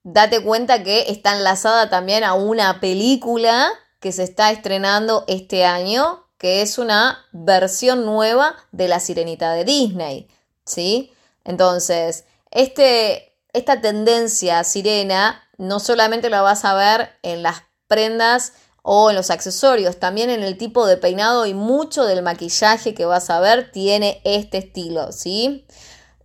date 0.02 0.44
cuenta 0.44 0.82
que 0.82 1.12
está 1.12 1.36
enlazada 1.36 1.92
también 1.92 2.24
a 2.24 2.34
una 2.34 2.80
película 2.80 3.70
que 4.00 4.12
se 4.12 4.24
está 4.24 4.50
estrenando 4.50 5.24
este 5.28 5.66
año, 5.66 6.26
que 6.40 6.64
es 6.64 6.80
una 6.80 7.28
versión 7.32 8.06
nueva 8.06 8.56
de 8.72 8.88
La 8.88 9.00
Sirenita 9.00 9.54
de 9.54 9.66
Disney, 9.66 10.28
¿sí? 10.66 11.14
Entonces, 11.44 12.26
este, 12.52 13.38
esta 13.54 13.82
tendencia 13.82 14.64
sirena 14.64 15.44
no 15.58 15.80
solamente 15.80 16.30
la 16.30 16.42
vas 16.42 16.66
a 16.66 16.74
ver 16.74 17.10
en 17.22 17.44
las 17.44 17.64
prendas 17.88 18.54
o 18.82 19.10
en 19.10 19.16
los 19.16 19.30
accesorios, 19.30 19.98
también 19.98 20.30
en 20.30 20.42
el 20.42 20.58
tipo 20.58 20.88
de 20.88 20.98
peinado 20.98 21.46
y 21.46 21.54
mucho 21.54 22.06
del 22.06 22.24
maquillaje 22.24 22.94
que 22.94 23.06
vas 23.06 23.30
a 23.30 23.40
ver 23.40 23.72
tiene 23.72 24.22
este 24.24 24.60
estilo, 24.60 25.12
¿sí? 25.12 25.66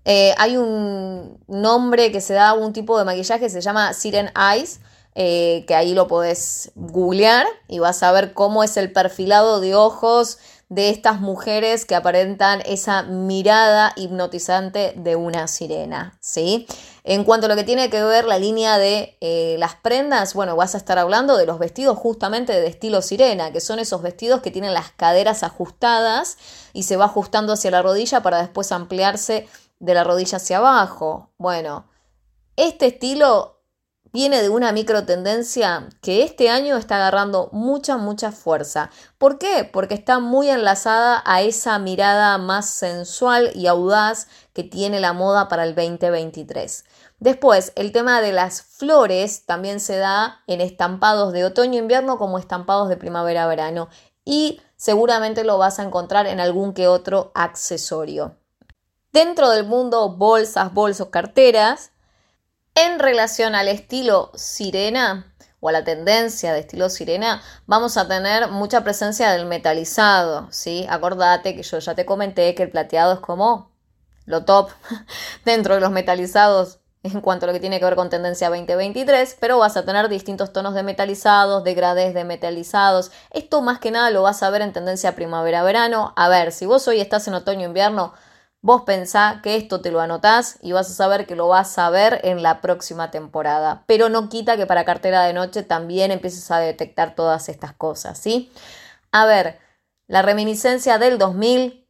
Eh, 0.05 0.35
hay 0.39 0.57
un 0.57 1.39
nombre 1.49 2.13
que 2.13 2.21
se 2.21 2.35
da 2.35 2.51
a 2.51 2.55
un 2.55 2.73
tipo 2.73 2.99
de 2.99 3.05
maquillaje 3.05 3.49
se 3.49 3.61
llama 3.61 3.93
Siren 3.93 4.31
Eyes, 4.37 4.81
eh, 5.15 5.65
que 5.67 5.75
ahí 5.75 5.95
lo 5.95 6.09
podés 6.09 6.73
googlear 6.75 7.47
y 7.69 7.79
vas 7.79 8.03
a 8.03 8.13
ver 8.13 8.35
cómo 8.35 8.65
es 8.65 8.77
el 8.77 8.93
perfilado 8.93 9.61
de 9.61 9.75
ojos 9.75 10.39
de 10.75 10.91
estas 10.91 11.21
mujeres 11.21 11.85
que 11.85 11.95
aparentan 11.95 12.61
esa 12.67 13.05
mirada 13.05 13.93
hipnotizante 13.95 14.93
de 14.97 15.15
una 15.15 15.47
sirena, 15.47 16.19
¿sí? 16.21 16.67
En 17.05 17.23
cuanto 17.23 17.47
a 17.47 17.49
lo 17.49 17.55
que 17.55 17.63
tiene 17.63 17.91
que 17.91 18.03
ver 18.03 18.25
la 18.25 18.41
línea 18.41 18.77
de 18.77 19.17
eh, 19.21 19.55
las 19.61 19.77
prendas, 19.77 20.35
bueno, 20.35 20.57
vas 20.57 20.75
a 20.75 20.79
estar 20.79 20.99
hablando 20.99 21.37
de 21.37 21.47
los 21.47 21.61
vestidos 21.61 21.97
justamente 21.97 22.53
de 22.53 22.67
estilo 22.67 23.03
sirena, 23.03 23.53
que 23.53 23.61
son 23.61 23.79
esos 23.79 24.03
vestidos 24.03 24.41
que 24.41 24.51
tienen 24.51 24.75
las 24.75 24.91
caderas 24.91 25.45
ajustadas 25.45 26.39
y 26.73 26.83
se 26.83 26.97
va 26.97 27.05
ajustando 27.05 27.53
hacia 27.53 27.71
la 27.71 27.83
rodilla 27.83 28.25
para 28.25 28.41
después 28.41 28.73
ampliarse 28.73 29.47
de 29.79 29.95
la 29.95 30.03
rodilla 30.03 30.39
hacia 30.39 30.57
abajo. 30.57 31.31
Bueno, 31.39 31.87
este 32.57 32.87
estilo 32.87 33.54
viene 34.15 34.41
de 34.43 34.49
una 34.49 34.71
micro 34.71 35.05
tendencia 35.05 35.89
que 36.01 36.23
este 36.23 36.49
año 36.49 36.77
está 36.77 36.97
agarrando 36.97 37.49
mucha, 37.51 37.97
mucha 37.97 38.31
fuerza. 38.31 38.91
¿Por 39.19 39.39
qué? 39.39 39.69
Porque 39.71 39.95
está 39.95 40.21
muy 40.21 40.49
enlazada 40.49 41.21
a 41.27 41.43
esa 41.43 41.81
mirada 41.81 42.39
más 42.39 42.71
sensual 42.71 43.51
y 43.57 43.67
audaz 43.67 44.29
que 44.53 44.63
tiene 44.63 45.01
la 45.01 45.15
moda 45.15 45.49
para 45.49 45.65
el 45.65 45.75
2023. 45.75 46.85
Después, 47.19 47.73
el 47.75 47.91
tema 47.91 48.21
de 48.21 48.33
las 48.33 48.63
flores 48.63 49.47
también 49.47 49.81
se 49.81 49.97
da 49.97 50.45
en 50.47 50.61
estampados 50.61 51.33
de 51.33 51.45
otoño-invierno 51.45 52.17
como 52.17 52.39
estampados 52.39 52.89
de 52.89 52.97
primavera-verano 52.97 53.89
y 54.25 54.61
seguramente 54.77 55.43
lo 55.43 55.59
vas 55.59 55.81
a 55.81 55.83
encontrar 55.83 56.29
en 56.29 56.39
algún 56.39 56.73
que 56.73 56.87
otro 56.87 57.33
accesorio. 57.35 58.37
Dentro 59.13 59.51
del 59.51 59.67
mundo 59.67 60.11
bolsas, 60.11 60.73
bolsos, 60.73 61.09
carteras, 61.09 61.91
en 62.75 62.99
relación 62.99 63.55
al 63.55 63.69
estilo 63.69 64.33
sirena 64.35 65.33
o 65.61 65.69
a 65.69 65.73
la 65.73 65.85
tendencia 65.85 66.53
de 66.53 66.61
estilo 66.61 66.91
sirena, 66.91 67.43
vamos 67.67 67.97
a 67.97 68.07
tener 68.07 68.49
mucha 68.49 68.85
presencia 68.85 69.31
del 69.31 69.47
metalizado, 69.47 70.49
¿sí? 70.51 70.87
Acordate 70.91 71.55
que 71.55 71.63
yo 71.63 71.79
ya 71.79 71.95
te 71.95 72.05
comenté 72.05 72.55
que 72.55 72.65
el 72.65 72.71
plateado 72.71 73.15
es 73.15 73.21
como 73.21 73.71
lo 74.27 74.45
top 74.45 74.71
dentro 75.45 75.75
de 75.75 75.81
los 75.81 75.91
metalizados 75.91 76.81
en 77.05 77.21
cuanto 77.21 77.45
a 77.45 77.49
lo 77.49 77.53
que 77.53 77.61
tiene 77.61 77.79
que 77.79 77.85
ver 77.85 77.97
con 77.97 78.09
tendencia 78.09 78.49
2023, 78.49 79.37
pero 79.39 79.59
vas 79.59 79.77
a 79.77 79.85
tener 79.85 80.09
distintos 80.09 80.55
tonos 80.55 80.75
de 80.75 80.83
metalizados, 80.83 81.63
degradés 81.63 82.15
de 82.15 82.25
metalizados. 82.25 83.13
Esto 83.31 83.61
más 83.61 83.79
que 83.79 83.91
nada 83.91 84.11
lo 84.11 84.23
vas 84.23 84.43
a 84.43 84.49
ver 84.49 84.63
en 84.63 84.73
tendencia 84.73 85.15
primavera-verano. 85.15 86.15
A 86.17 86.29
ver, 86.31 86.51
si 86.51 86.65
vos 86.65 86.89
hoy 86.89 87.03
estás 87.03 87.29
en 87.29 87.35
otoño-invierno, 87.35 88.15
Vos 88.65 88.85
pensá 88.87 89.41
que 89.43 89.57
esto 89.57 89.83
te 89.83 89.91
lo 89.91 90.01
anotás 90.01 90.59
y 90.63 90.73
vas 90.73 90.91
a 90.91 90.95
saber 90.95 91.27
que 91.27 91.37
lo 91.37 91.49
vas 91.49 91.77
a 91.77 91.91
ver 91.91 92.23
en 92.25 92.43
la 92.43 92.63
próxima 92.63 93.11
temporada. 93.11 93.85
Pero 93.87 94.09
no 94.09 94.31
quita 94.31 94.57
que 94.57 94.65
para 94.65 94.87
cartera 94.87 95.23
de 95.25 95.35
noche 95.35 95.65
también 95.65 96.11
empieces 96.11 96.51
a 96.51 96.61
detectar 96.61 97.15
todas 97.15 97.51
estas 97.51 97.75
cosas, 97.75 98.17
¿sí? 98.17 98.51
A 99.13 99.27
ver, 99.27 99.59
la 100.07 100.23
reminiscencia 100.23 100.97
del 100.97 101.19
2000, 101.19 101.87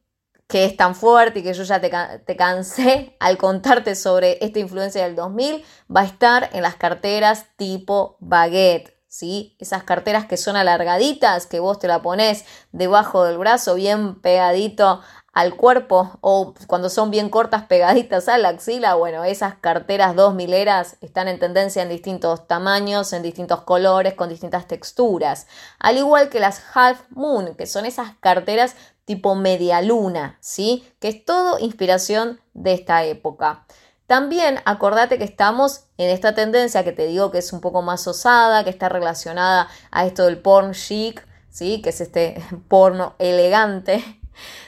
que 0.49 0.65
es 0.65 0.75
tan 0.75 0.95
fuerte 0.95 1.39
y 1.39 1.43
que 1.43 1.53
yo 1.53 1.63
ya 1.63 1.79
te, 1.79 1.89
te 2.25 2.35
cansé 2.35 3.15
al 3.21 3.37
contarte 3.37 3.95
sobre 3.95 4.37
esta 4.41 4.59
influencia 4.59 5.05
del 5.05 5.15
2000, 5.15 5.63
va 5.95 6.01
a 6.01 6.05
estar 6.05 6.49
en 6.51 6.61
las 6.61 6.75
carteras 6.75 7.45
tipo 7.55 8.17
baguette. 8.19 8.93
¿Sí? 9.07 9.55
Esas 9.61 9.83
carteras 9.83 10.25
que 10.25 10.35
son 10.35 10.57
alargaditas, 10.57 11.47
que 11.47 11.61
vos 11.61 11.79
te 11.79 11.87
la 11.87 12.01
pones 12.01 12.43
debajo 12.73 13.23
del 13.23 13.37
brazo, 13.37 13.75
bien 13.75 14.19
pegadito 14.19 14.99
al 15.35 15.57
cuerpo 15.57 16.17
o 16.21 16.53
cuando 16.65 16.89
son 16.89 17.11
bien 17.11 17.29
cortas 17.29 17.65
pegaditas 17.65 18.29
a 18.29 18.37
la 18.37 18.49
axila, 18.49 18.95
bueno, 18.95 19.25
esas 19.25 19.55
carteras 19.55 20.15
dos 20.15 20.33
mileras 20.33 20.95
están 21.01 21.27
en 21.27 21.39
tendencia 21.39 21.83
en 21.83 21.89
distintos 21.89 22.47
tamaños, 22.47 23.11
en 23.11 23.21
distintos 23.21 23.61
colores, 23.61 24.13
con 24.13 24.29
distintas 24.29 24.65
texturas. 24.65 25.45
Al 25.77 25.97
igual 25.97 26.29
que 26.29 26.39
las 26.39 26.61
Half 26.73 27.01
Moon, 27.09 27.53
que 27.55 27.67
son 27.67 27.85
esas 27.85 28.13
carteras 28.21 28.77
tipo 29.03 29.35
media 29.35 29.81
luna, 29.81 30.37
¿sí? 30.39 30.87
Que 30.99 31.09
es 31.09 31.25
todo 31.25 31.59
inspiración 31.59 32.39
de 32.53 32.73
esta 32.73 33.03
época. 33.03 33.65
También 34.07 34.61
acordate 34.63 35.17
que 35.17 35.25
estamos 35.25 35.81
en 35.97 36.11
esta 36.11 36.33
tendencia 36.33 36.85
que 36.85 36.93
te 36.93 37.07
digo 37.07 37.31
que 37.31 37.39
es 37.39 37.51
un 37.51 37.59
poco 37.59 37.81
más 37.81 38.07
osada, 38.07 38.63
que 38.63 38.69
está 38.69 38.87
relacionada 38.87 39.67
a 39.91 40.05
esto 40.05 40.23
del 40.23 40.41
porn 40.41 40.71
chic, 40.71 41.27
¿sí? 41.49 41.81
Que 41.81 41.89
es 41.89 41.99
este 41.99 42.41
porno 42.69 43.15
elegante 43.19 44.01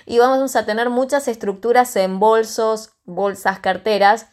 y 0.05 0.19
vamos 0.19 0.55
a 0.55 0.65
tener 0.65 0.89
muchas 0.89 1.27
estructuras 1.27 1.95
en 1.95 2.19
bolsos, 2.19 2.91
bolsas, 3.05 3.59
carteras 3.59 4.27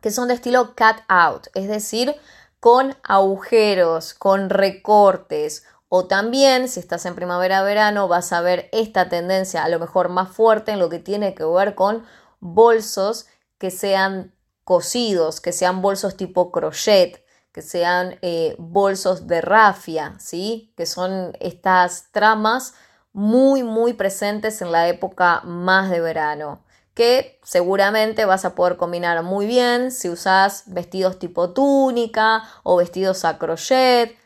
que 0.00 0.10
son 0.10 0.28
de 0.28 0.34
estilo 0.34 0.74
cut 0.74 1.02
out, 1.08 1.46
es 1.54 1.68
decir, 1.68 2.14
con 2.60 2.96
agujeros, 3.02 4.14
con 4.14 4.50
recortes. 4.50 5.64
O 5.88 6.06
también, 6.06 6.68
si 6.68 6.80
estás 6.80 7.06
en 7.06 7.14
primavera-verano, 7.14 8.08
vas 8.08 8.32
a 8.32 8.40
ver 8.40 8.68
esta 8.72 9.08
tendencia 9.08 9.62
a 9.62 9.68
lo 9.68 9.78
mejor 9.78 10.08
más 10.08 10.30
fuerte 10.30 10.72
en 10.72 10.78
lo 10.78 10.88
que 10.88 10.98
tiene 10.98 11.34
que 11.34 11.44
ver 11.44 11.74
con 11.74 12.04
bolsos 12.40 13.26
que 13.58 13.70
sean 13.70 14.34
cosidos, 14.64 15.40
que 15.40 15.52
sean 15.52 15.82
bolsos 15.82 16.16
tipo 16.16 16.50
crochet, 16.50 17.24
que 17.52 17.62
sean 17.62 18.18
eh, 18.22 18.56
bolsos 18.58 19.26
de 19.26 19.40
rafia, 19.40 20.14
¿sí? 20.18 20.72
Que 20.76 20.86
son 20.86 21.36
estas 21.40 22.10
tramas 22.10 22.74
muy, 23.12 23.62
muy 23.62 23.92
presentes 23.92 24.62
en 24.62 24.72
la 24.72 24.88
época 24.88 25.42
más 25.44 25.90
de 25.90 26.00
verano, 26.00 26.64
que 26.94 27.38
seguramente 27.42 28.24
vas 28.24 28.44
a 28.44 28.54
poder 28.54 28.76
combinar 28.76 29.22
muy 29.22 29.46
bien 29.46 29.90
si 29.90 30.08
usas 30.08 30.64
vestidos 30.66 31.18
tipo 31.18 31.50
túnica 31.50 32.42
o 32.62 32.76
vestidos 32.76 33.24
a 33.24 33.38
crochet, 33.38 34.16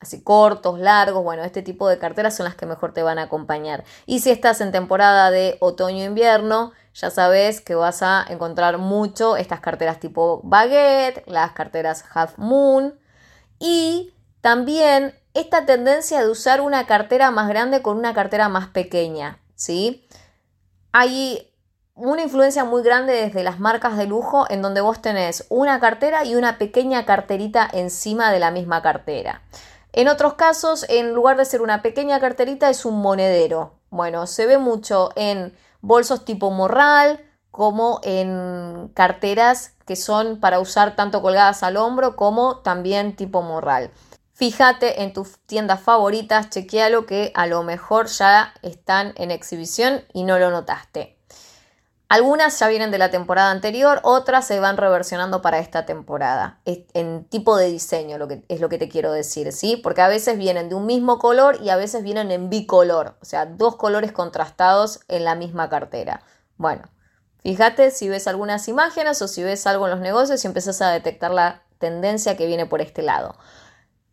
así 0.00 0.22
cortos, 0.22 0.78
largos, 0.78 1.22
bueno, 1.22 1.44
este 1.44 1.62
tipo 1.62 1.88
de 1.88 1.98
carteras 1.98 2.36
son 2.36 2.44
las 2.44 2.54
que 2.54 2.66
mejor 2.66 2.92
te 2.92 3.02
van 3.02 3.18
a 3.18 3.24
acompañar. 3.24 3.84
Y 4.06 4.20
si 4.20 4.30
estás 4.30 4.60
en 4.60 4.72
temporada 4.72 5.30
de 5.30 5.56
otoño-invierno, 5.60 6.72
ya 6.94 7.10
sabes 7.10 7.60
que 7.60 7.74
vas 7.74 8.02
a 8.02 8.24
encontrar 8.28 8.78
mucho 8.78 9.36
estas 9.36 9.60
carteras 9.60 10.00
tipo 10.00 10.40
baguette, 10.44 11.24
las 11.26 11.52
carteras 11.52 12.04
half 12.14 12.38
moon 12.38 12.98
y 13.58 14.14
también 14.40 15.14
esta 15.34 15.66
tendencia 15.66 16.20
de 16.20 16.30
usar 16.30 16.60
una 16.60 16.86
cartera 16.86 17.30
más 17.30 17.48
grande 17.48 17.82
con 17.82 17.98
una 17.98 18.14
cartera 18.14 18.48
más 18.48 18.68
pequeña, 18.68 19.40
¿sí? 19.56 20.08
Hay 20.92 21.50
una 21.94 22.22
influencia 22.22 22.64
muy 22.64 22.82
grande 22.82 23.12
desde 23.12 23.44
las 23.44 23.60
marcas 23.60 23.96
de 23.96 24.06
lujo 24.06 24.46
en 24.48 24.62
donde 24.62 24.80
vos 24.80 25.02
tenés 25.02 25.46
una 25.48 25.78
cartera 25.80 26.24
y 26.24 26.34
una 26.34 26.58
pequeña 26.58 27.04
carterita 27.04 27.68
encima 27.72 28.32
de 28.32 28.38
la 28.38 28.50
misma 28.50 28.82
cartera. 28.82 29.42
En 29.92 30.08
otros 30.08 30.34
casos, 30.34 30.86
en 30.88 31.12
lugar 31.12 31.36
de 31.36 31.44
ser 31.44 31.62
una 31.62 31.82
pequeña 31.82 32.18
carterita, 32.18 32.68
es 32.68 32.84
un 32.84 33.00
monedero. 33.00 33.74
Bueno, 33.90 34.26
se 34.26 34.46
ve 34.46 34.58
mucho 34.58 35.10
en 35.14 35.56
bolsos 35.80 36.24
tipo 36.24 36.50
morral 36.50 37.20
como 37.52 38.00
en 38.02 38.90
carteras 38.94 39.74
que 39.86 39.94
son 39.94 40.40
para 40.40 40.58
usar 40.58 40.96
tanto 40.96 41.22
colgadas 41.22 41.62
al 41.62 41.76
hombro 41.76 42.16
como 42.16 42.58
también 42.58 43.14
tipo 43.14 43.42
morral. 43.42 43.90
Fíjate 44.34 45.04
en 45.04 45.12
tus 45.12 45.38
tiendas 45.46 45.80
favoritas, 45.80 46.50
chequealo 46.50 47.06
que 47.06 47.30
a 47.36 47.46
lo 47.46 47.62
mejor 47.62 48.08
ya 48.08 48.52
están 48.62 49.12
en 49.14 49.30
exhibición 49.30 50.02
y 50.12 50.24
no 50.24 50.40
lo 50.40 50.50
notaste. 50.50 51.16
Algunas 52.08 52.58
ya 52.58 52.66
vienen 52.66 52.90
de 52.90 52.98
la 52.98 53.12
temporada 53.12 53.52
anterior, 53.52 54.00
otras 54.02 54.44
se 54.44 54.58
van 54.58 54.76
reversionando 54.76 55.40
para 55.40 55.60
esta 55.60 55.86
temporada. 55.86 56.60
En 56.64 57.24
tipo 57.26 57.56
de 57.56 57.68
diseño 57.68 58.18
lo 58.18 58.26
que, 58.26 58.44
es 58.48 58.60
lo 58.60 58.68
que 58.68 58.78
te 58.78 58.88
quiero 58.88 59.12
decir, 59.12 59.52
¿sí? 59.52 59.76
Porque 59.76 60.02
a 60.02 60.08
veces 60.08 60.36
vienen 60.36 60.68
de 60.68 60.74
un 60.74 60.86
mismo 60.86 61.20
color 61.20 61.58
y 61.62 61.70
a 61.70 61.76
veces 61.76 62.02
vienen 62.02 62.32
en 62.32 62.50
bicolor, 62.50 63.16
o 63.22 63.24
sea, 63.24 63.46
dos 63.46 63.76
colores 63.76 64.10
contrastados 64.10 65.00
en 65.06 65.24
la 65.24 65.36
misma 65.36 65.68
cartera. 65.68 66.22
Bueno, 66.56 66.82
fíjate 67.44 67.92
si 67.92 68.08
ves 68.08 68.26
algunas 68.26 68.66
imágenes 68.66 69.22
o 69.22 69.28
si 69.28 69.44
ves 69.44 69.64
algo 69.68 69.86
en 69.86 69.92
los 69.92 70.00
negocios 70.00 70.42
y 70.42 70.48
empiezas 70.48 70.82
a 70.82 70.90
detectar 70.90 71.30
la 71.30 71.62
tendencia 71.78 72.36
que 72.36 72.46
viene 72.46 72.66
por 72.66 72.80
este 72.80 73.02
lado. 73.02 73.36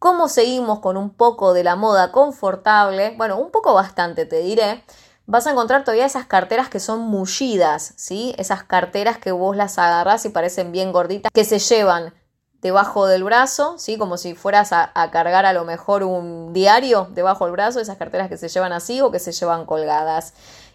¿Cómo 0.02 0.30
seguimos 0.30 0.80
con 0.80 0.98
un 0.98 1.12
poco 1.12 1.54
de 1.54 1.64
la 1.64 1.76
moda 1.76 2.12
confortable? 2.12 3.14
Bueno, 3.18 3.38
un 3.38 3.52
poco 3.52 3.76
bastante 3.76 4.26
te 4.26 4.40
diré 4.40 4.84
vas 5.28 5.46
a 5.46 5.52
encontrar 5.52 5.84
todavía 5.84 6.08
esas 6.08 6.26
carteras 6.26 6.70
que 6.70 6.80
son 6.80 7.02
mullidas, 7.02 7.94
¿sí? 7.98 8.34
Esas 8.40 8.64
carteras 8.64 9.20
que 9.20 9.32
vos 9.32 9.56
las 9.56 9.78
agarrás 9.78 10.26
y 10.26 10.30
parecen 10.30 10.72
bien 10.72 10.92
gorditas, 10.92 11.32
que 11.32 11.46
se 11.46 11.60
llevan 11.60 12.14
debajo 12.62 13.06
del 13.06 13.24
brazo, 13.24 13.76
¿sí? 13.78 13.98
Como 13.98 14.18
si 14.18 14.36
fueras 14.36 14.72
a, 14.74 14.92
cargar 15.12 15.46
a 15.46 15.54
lo 15.54 15.66
mejor 15.66 16.04
un 16.04 16.52
diario 16.52 17.08
debajo 17.12 17.46
del 17.46 17.54
brazo, 17.54 17.80
esas 17.80 17.98
carteras 17.98 18.28
que 18.28 18.38
se 18.38 18.50
llevan 18.50 18.74
así 18.74 19.02
o 19.02 19.12
que 19.12 19.20
se 19.20 19.32
llevan 19.32 19.66
colgadas. 19.66 20.34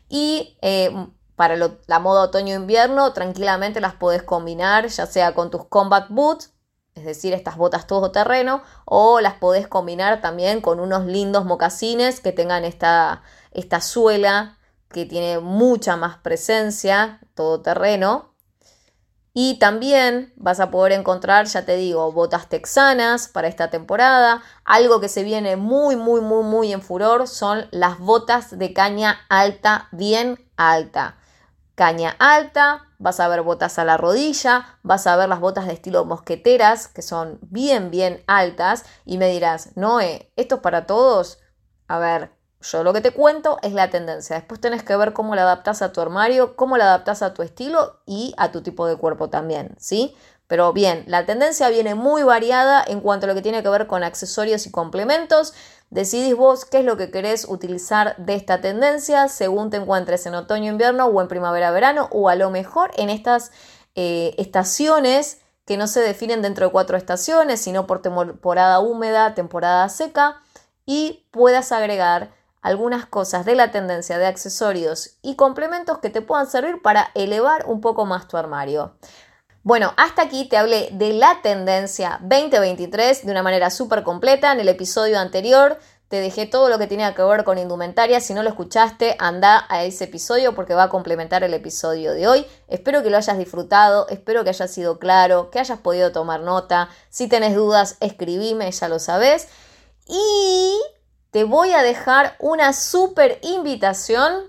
Y 0.08 0.56
eh, 0.62 0.90
para 1.34 1.56
la 1.56 1.98
moda 1.98 2.22
otoño-invierno, 2.22 3.12
tranquilamente 3.12 3.80
las 3.80 3.94
podés 3.94 4.22
combinar, 4.22 4.86
ya 4.86 5.06
sea 5.06 5.34
con 5.34 5.50
tus 5.50 5.66
combat 5.66 6.08
boots, 6.08 6.54
es 6.96 7.04
decir, 7.04 7.32
estas 7.34 7.56
botas 7.56 7.86
todo 7.86 8.10
terreno, 8.10 8.62
o 8.84 9.20
las 9.20 9.34
podés 9.34 9.68
combinar 9.68 10.20
también 10.20 10.60
con 10.60 10.80
unos 10.80 11.06
lindos 11.06 11.44
mocasines 11.44 12.20
que 12.20 12.32
tengan 12.32 12.64
esta 12.64 13.22
esta 13.52 13.80
suela 13.80 14.58
que 14.90 15.06
tiene 15.06 15.40
mucha 15.40 15.96
más 15.96 16.18
presencia, 16.18 17.20
todo 17.34 17.60
terreno. 17.60 18.32
Y 19.32 19.58
también 19.58 20.32
vas 20.36 20.60
a 20.60 20.70
poder 20.70 20.92
encontrar, 20.92 21.46
ya 21.46 21.66
te 21.66 21.76
digo, 21.76 22.10
botas 22.12 22.48
texanas 22.48 23.28
para 23.28 23.48
esta 23.48 23.68
temporada. 23.68 24.42
Algo 24.64 25.00
que 25.00 25.10
se 25.10 25.24
viene 25.24 25.56
muy, 25.56 25.96
muy, 25.96 26.22
muy, 26.22 26.42
muy 26.42 26.72
en 26.72 26.80
furor 26.80 27.28
son 27.28 27.66
las 27.70 27.98
botas 27.98 28.58
de 28.58 28.72
caña 28.72 29.18
alta, 29.28 29.88
bien 29.92 30.48
alta. 30.56 31.16
Caña 31.76 32.16
alta, 32.18 32.86
vas 32.98 33.20
a 33.20 33.28
ver 33.28 33.42
botas 33.42 33.78
a 33.78 33.84
la 33.84 33.98
rodilla, 33.98 34.78
vas 34.82 35.06
a 35.06 35.14
ver 35.14 35.28
las 35.28 35.40
botas 35.40 35.66
de 35.66 35.74
estilo 35.74 36.06
mosqueteras, 36.06 36.88
que 36.88 37.02
son 37.02 37.38
bien, 37.42 37.90
bien 37.90 38.24
altas. 38.26 38.86
Y 39.04 39.18
me 39.18 39.28
dirás, 39.28 39.76
Noé, 39.76 40.32
¿esto 40.36 40.54
es 40.54 40.60
para 40.62 40.86
todos? 40.86 41.38
A 41.86 41.98
ver, 41.98 42.30
yo 42.62 42.82
lo 42.82 42.94
que 42.94 43.02
te 43.02 43.10
cuento 43.10 43.58
es 43.62 43.74
la 43.74 43.90
tendencia. 43.90 44.36
Después 44.36 44.58
tenés 44.58 44.82
que 44.82 44.96
ver 44.96 45.12
cómo 45.12 45.34
la 45.34 45.42
adaptas 45.42 45.82
a 45.82 45.92
tu 45.92 46.00
armario, 46.00 46.56
cómo 46.56 46.78
la 46.78 46.84
adaptas 46.84 47.20
a 47.20 47.34
tu 47.34 47.42
estilo 47.42 48.00
y 48.06 48.34
a 48.38 48.50
tu 48.50 48.62
tipo 48.62 48.86
de 48.86 48.96
cuerpo 48.96 49.28
también, 49.28 49.76
¿sí? 49.78 50.16
Pero 50.46 50.72
bien, 50.72 51.04
la 51.08 51.26
tendencia 51.26 51.68
viene 51.68 51.94
muy 51.94 52.22
variada 52.22 52.82
en 52.86 53.00
cuanto 53.00 53.26
a 53.26 53.28
lo 53.28 53.34
que 53.34 53.42
tiene 53.42 53.62
que 53.62 53.68
ver 53.68 53.86
con 53.86 54.02
accesorios 54.02 54.66
y 54.66 54.70
complementos. 54.70 55.52
Decidís 55.90 56.34
vos 56.36 56.64
qué 56.64 56.80
es 56.80 56.84
lo 56.84 56.96
que 56.96 57.10
querés 57.10 57.46
utilizar 57.48 58.16
de 58.16 58.34
esta 58.34 58.60
tendencia 58.60 59.28
según 59.28 59.70
te 59.70 59.76
encuentres 59.76 60.26
en 60.26 60.34
otoño-invierno 60.34 61.06
o 61.06 61.20
en 61.22 61.28
primavera-verano 61.28 62.08
o 62.10 62.28
a 62.28 62.34
lo 62.34 62.50
mejor 62.50 62.90
en 62.96 63.08
estas 63.08 63.52
eh, 63.94 64.34
estaciones 64.36 65.40
que 65.64 65.76
no 65.76 65.86
se 65.86 66.00
definen 66.00 66.42
dentro 66.42 66.66
de 66.66 66.72
cuatro 66.72 66.96
estaciones, 66.96 67.60
sino 67.60 67.86
por 67.86 68.02
temporada 68.02 68.80
húmeda, 68.80 69.34
temporada 69.34 69.88
seca 69.88 70.40
y 70.86 71.24
puedas 71.30 71.72
agregar 71.72 72.30
algunas 72.62 73.06
cosas 73.06 73.44
de 73.44 73.54
la 73.54 73.70
tendencia 73.70 74.18
de 74.18 74.26
accesorios 74.26 75.18
y 75.22 75.36
complementos 75.36 75.98
que 75.98 76.10
te 76.10 76.20
puedan 76.20 76.48
servir 76.48 76.82
para 76.82 77.10
elevar 77.14 77.64
un 77.66 77.80
poco 77.80 78.06
más 78.06 78.26
tu 78.26 78.36
armario. 78.36 78.94
Bueno, 79.66 79.94
hasta 79.96 80.22
aquí 80.22 80.44
te 80.44 80.56
hablé 80.56 80.90
de 80.92 81.12
la 81.12 81.40
tendencia 81.42 82.20
2023 82.22 83.26
de 83.26 83.32
una 83.32 83.42
manera 83.42 83.68
súper 83.70 84.04
completa. 84.04 84.52
En 84.52 84.60
el 84.60 84.68
episodio 84.68 85.18
anterior 85.18 85.80
te 86.06 86.20
dejé 86.20 86.46
todo 86.46 86.68
lo 86.68 86.78
que 86.78 86.86
tenía 86.86 87.16
que 87.16 87.24
ver 87.24 87.42
con 87.42 87.58
indumentaria. 87.58 88.20
Si 88.20 88.32
no 88.32 88.44
lo 88.44 88.48
escuchaste, 88.48 89.16
anda 89.18 89.66
a 89.68 89.82
ese 89.82 90.04
episodio 90.04 90.54
porque 90.54 90.74
va 90.74 90.84
a 90.84 90.88
complementar 90.88 91.42
el 91.42 91.52
episodio 91.52 92.12
de 92.12 92.28
hoy. 92.28 92.46
Espero 92.68 93.02
que 93.02 93.10
lo 93.10 93.16
hayas 93.16 93.38
disfrutado, 93.38 94.06
espero 94.08 94.44
que 94.44 94.50
haya 94.50 94.68
sido 94.68 95.00
claro, 95.00 95.50
que 95.50 95.58
hayas 95.58 95.80
podido 95.80 96.12
tomar 96.12 96.42
nota. 96.42 96.88
Si 97.10 97.26
tenés 97.26 97.56
dudas, 97.56 97.96
escribime, 97.98 98.70
ya 98.70 98.86
lo 98.86 99.00
sabes. 99.00 99.48
Y 100.06 100.80
te 101.32 101.42
voy 101.42 101.72
a 101.72 101.82
dejar 101.82 102.36
una 102.38 102.72
súper 102.72 103.40
invitación 103.42 104.44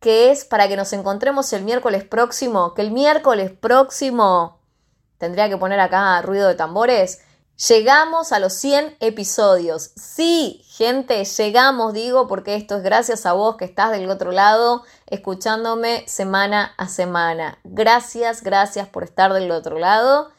que 0.00 0.30
es 0.30 0.44
para 0.44 0.66
que 0.66 0.76
nos 0.76 0.92
encontremos 0.92 1.52
el 1.52 1.62
miércoles 1.62 2.04
próximo, 2.04 2.74
que 2.74 2.82
el 2.82 2.90
miércoles 2.90 3.52
próximo, 3.52 4.58
tendría 5.18 5.48
que 5.48 5.58
poner 5.58 5.78
acá 5.78 6.20
ruido 6.22 6.48
de 6.48 6.54
tambores, 6.54 7.20
llegamos 7.68 8.32
a 8.32 8.38
los 8.38 8.54
100 8.54 8.96
episodios. 9.00 9.90
Sí, 9.96 10.64
gente, 10.66 11.22
llegamos, 11.24 11.92
digo, 11.92 12.26
porque 12.26 12.54
esto 12.54 12.78
es 12.78 12.82
gracias 12.82 13.26
a 13.26 13.34
vos 13.34 13.56
que 13.56 13.66
estás 13.66 13.90
del 13.90 14.08
otro 14.08 14.32
lado 14.32 14.82
escuchándome 15.06 16.04
semana 16.08 16.72
a 16.78 16.88
semana. 16.88 17.58
Gracias, 17.64 18.42
gracias 18.42 18.88
por 18.88 19.04
estar 19.04 19.32
del 19.34 19.50
otro 19.50 19.78
lado. 19.78 20.30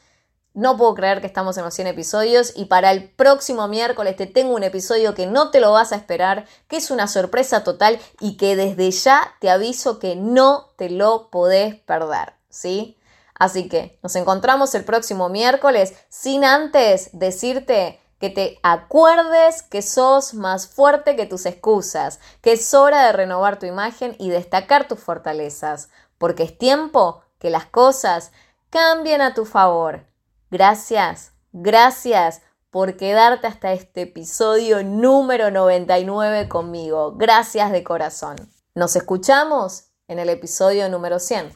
No 0.53 0.75
puedo 0.75 0.93
creer 0.95 1.21
que 1.21 1.27
estamos 1.27 1.57
en 1.57 1.63
los 1.63 1.73
100 1.73 1.87
episodios 1.87 2.51
y 2.57 2.65
para 2.65 2.91
el 2.91 3.09
próximo 3.09 3.69
miércoles 3.69 4.17
te 4.17 4.27
tengo 4.27 4.53
un 4.53 4.63
episodio 4.63 5.15
que 5.15 5.25
no 5.25 5.49
te 5.49 5.61
lo 5.61 5.71
vas 5.71 5.93
a 5.93 5.95
esperar, 5.95 6.45
que 6.67 6.75
es 6.75 6.91
una 6.91 7.07
sorpresa 7.07 7.63
total 7.63 7.99
y 8.19 8.35
que 8.35 8.57
desde 8.57 8.91
ya 8.91 9.33
te 9.39 9.49
aviso 9.49 9.97
que 9.97 10.17
no 10.17 10.71
te 10.75 10.89
lo 10.89 11.29
podés 11.29 11.75
perder, 11.75 12.33
¿sí? 12.49 12.97
Así 13.35 13.69
que 13.69 13.97
nos 14.03 14.15
encontramos 14.17 14.75
el 14.75 14.83
próximo 14.83 15.29
miércoles 15.29 15.93
sin 16.09 16.43
antes 16.43 17.09
decirte 17.13 18.01
que 18.19 18.29
te 18.29 18.59
acuerdes 18.61 19.63
que 19.63 19.81
sos 19.81 20.33
más 20.33 20.67
fuerte 20.67 21.15
que 21.15 21.25
tus 21.25 21.45
excusas, 21.45 22.19
que 22.41 22.51
es 22.51 22.73
hora 22.73 23.05
de 23.05 23.13
renovar 23.13 23.57
tu 23.57 23.67
imagen 23.67 24.17
y 24.19 24.29
destacar 24.29 24.89
tus 24.89 24.99
fortalezas, 24.99 25.89
porque 26.17 26.43
es 26.43 26.57
tiempo 26.57 27.23
que 27.39 27.49
las 27.49 27.65
cosas 27.65 28.33
cambien 28.69 29.21
a 29.21 29.33
tu 29.33 29.45
favor. 29.45 30.10
Gracias, 30.51 31.31
gracias 31.53 32.41
por 32.71 32.97
quedarte 32.97 33.47
hasta 33.47 33.71
este 33.71 34.01
episodio 34.01 34.83
número 34.83 35.49
99 35.49 36.49
conmigo. 36.49 37.13
Gracias 37.13 37.71
de 37.71 37.85
corazón. 37.85 38.35
Nos 38.75 38.97
escuchamos 38.97 39.85
en 40.09 40.19
el 40.19 40.27
episodio 40.27 40.89
número 40.89 41.19
100. 41.19 41.53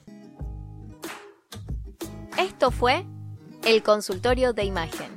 Esto 2.38 2.72
fue 2.72 3.06
el 3.66 3.84
consultorio 3.84 4.54
de 4.54 4.64
imagen. 4.64 5.12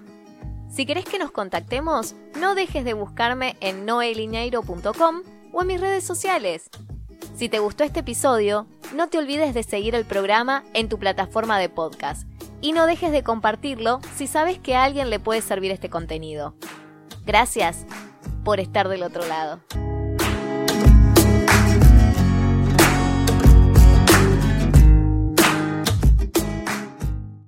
Si 0.68 0.84
querés 0.84 1.04
que 1.04 1.20
nos 1.20 1.30
contactemos, 1.30 2.16
no 2.36 2.56
dejes 2.56 2.84
de 2.84 2.94
buscarme 2.94 3.56
en 3.60 3.86
noelineiro.com 3.86 5.22
o 5.52 5.62
en 5.62 5.66
mis 5.68 5.80
redes 5.80 6.02
sociales. 6.02 6.68
Si 7.38 7.48
te 7.48 7.60
gustó 7.60 7.84
este 7.84 8.00
episodio, 8.00 8.66
no 8.96 9.06
te 9.06 9.16
olvides 9.16 9.54
de 9.54 9.62
seguir 9.62 9.94
el 9.94 10.04
programa 10.04 10.64
en 10.74 10.88
tu 10.88 10.98
plataforma 10.98 11.56
de 11.56 11.68
podcast 11.68 12.28
y 12.60 12.72
no 12.72 12.84
dejes 12.84 13.12
de 13.12 13.22
compartirlo 13.22 14.00
si 14.16 14.26
sabes 14.26 14.58
que 14.58 14.74
a 14.74 14.82
alguien 14.82 15.08
le 15.08 15.20
puede 15.20 15.40
servir 15.40 15.70
este 15.70 15.88
contenido. 15.88 16.56
Gracias 17.24 17.86
por 18.42 18.58
estar 18.58 18.88
del 18.88 19.04
otro 19.04 19.24
lado. 19.24 19.60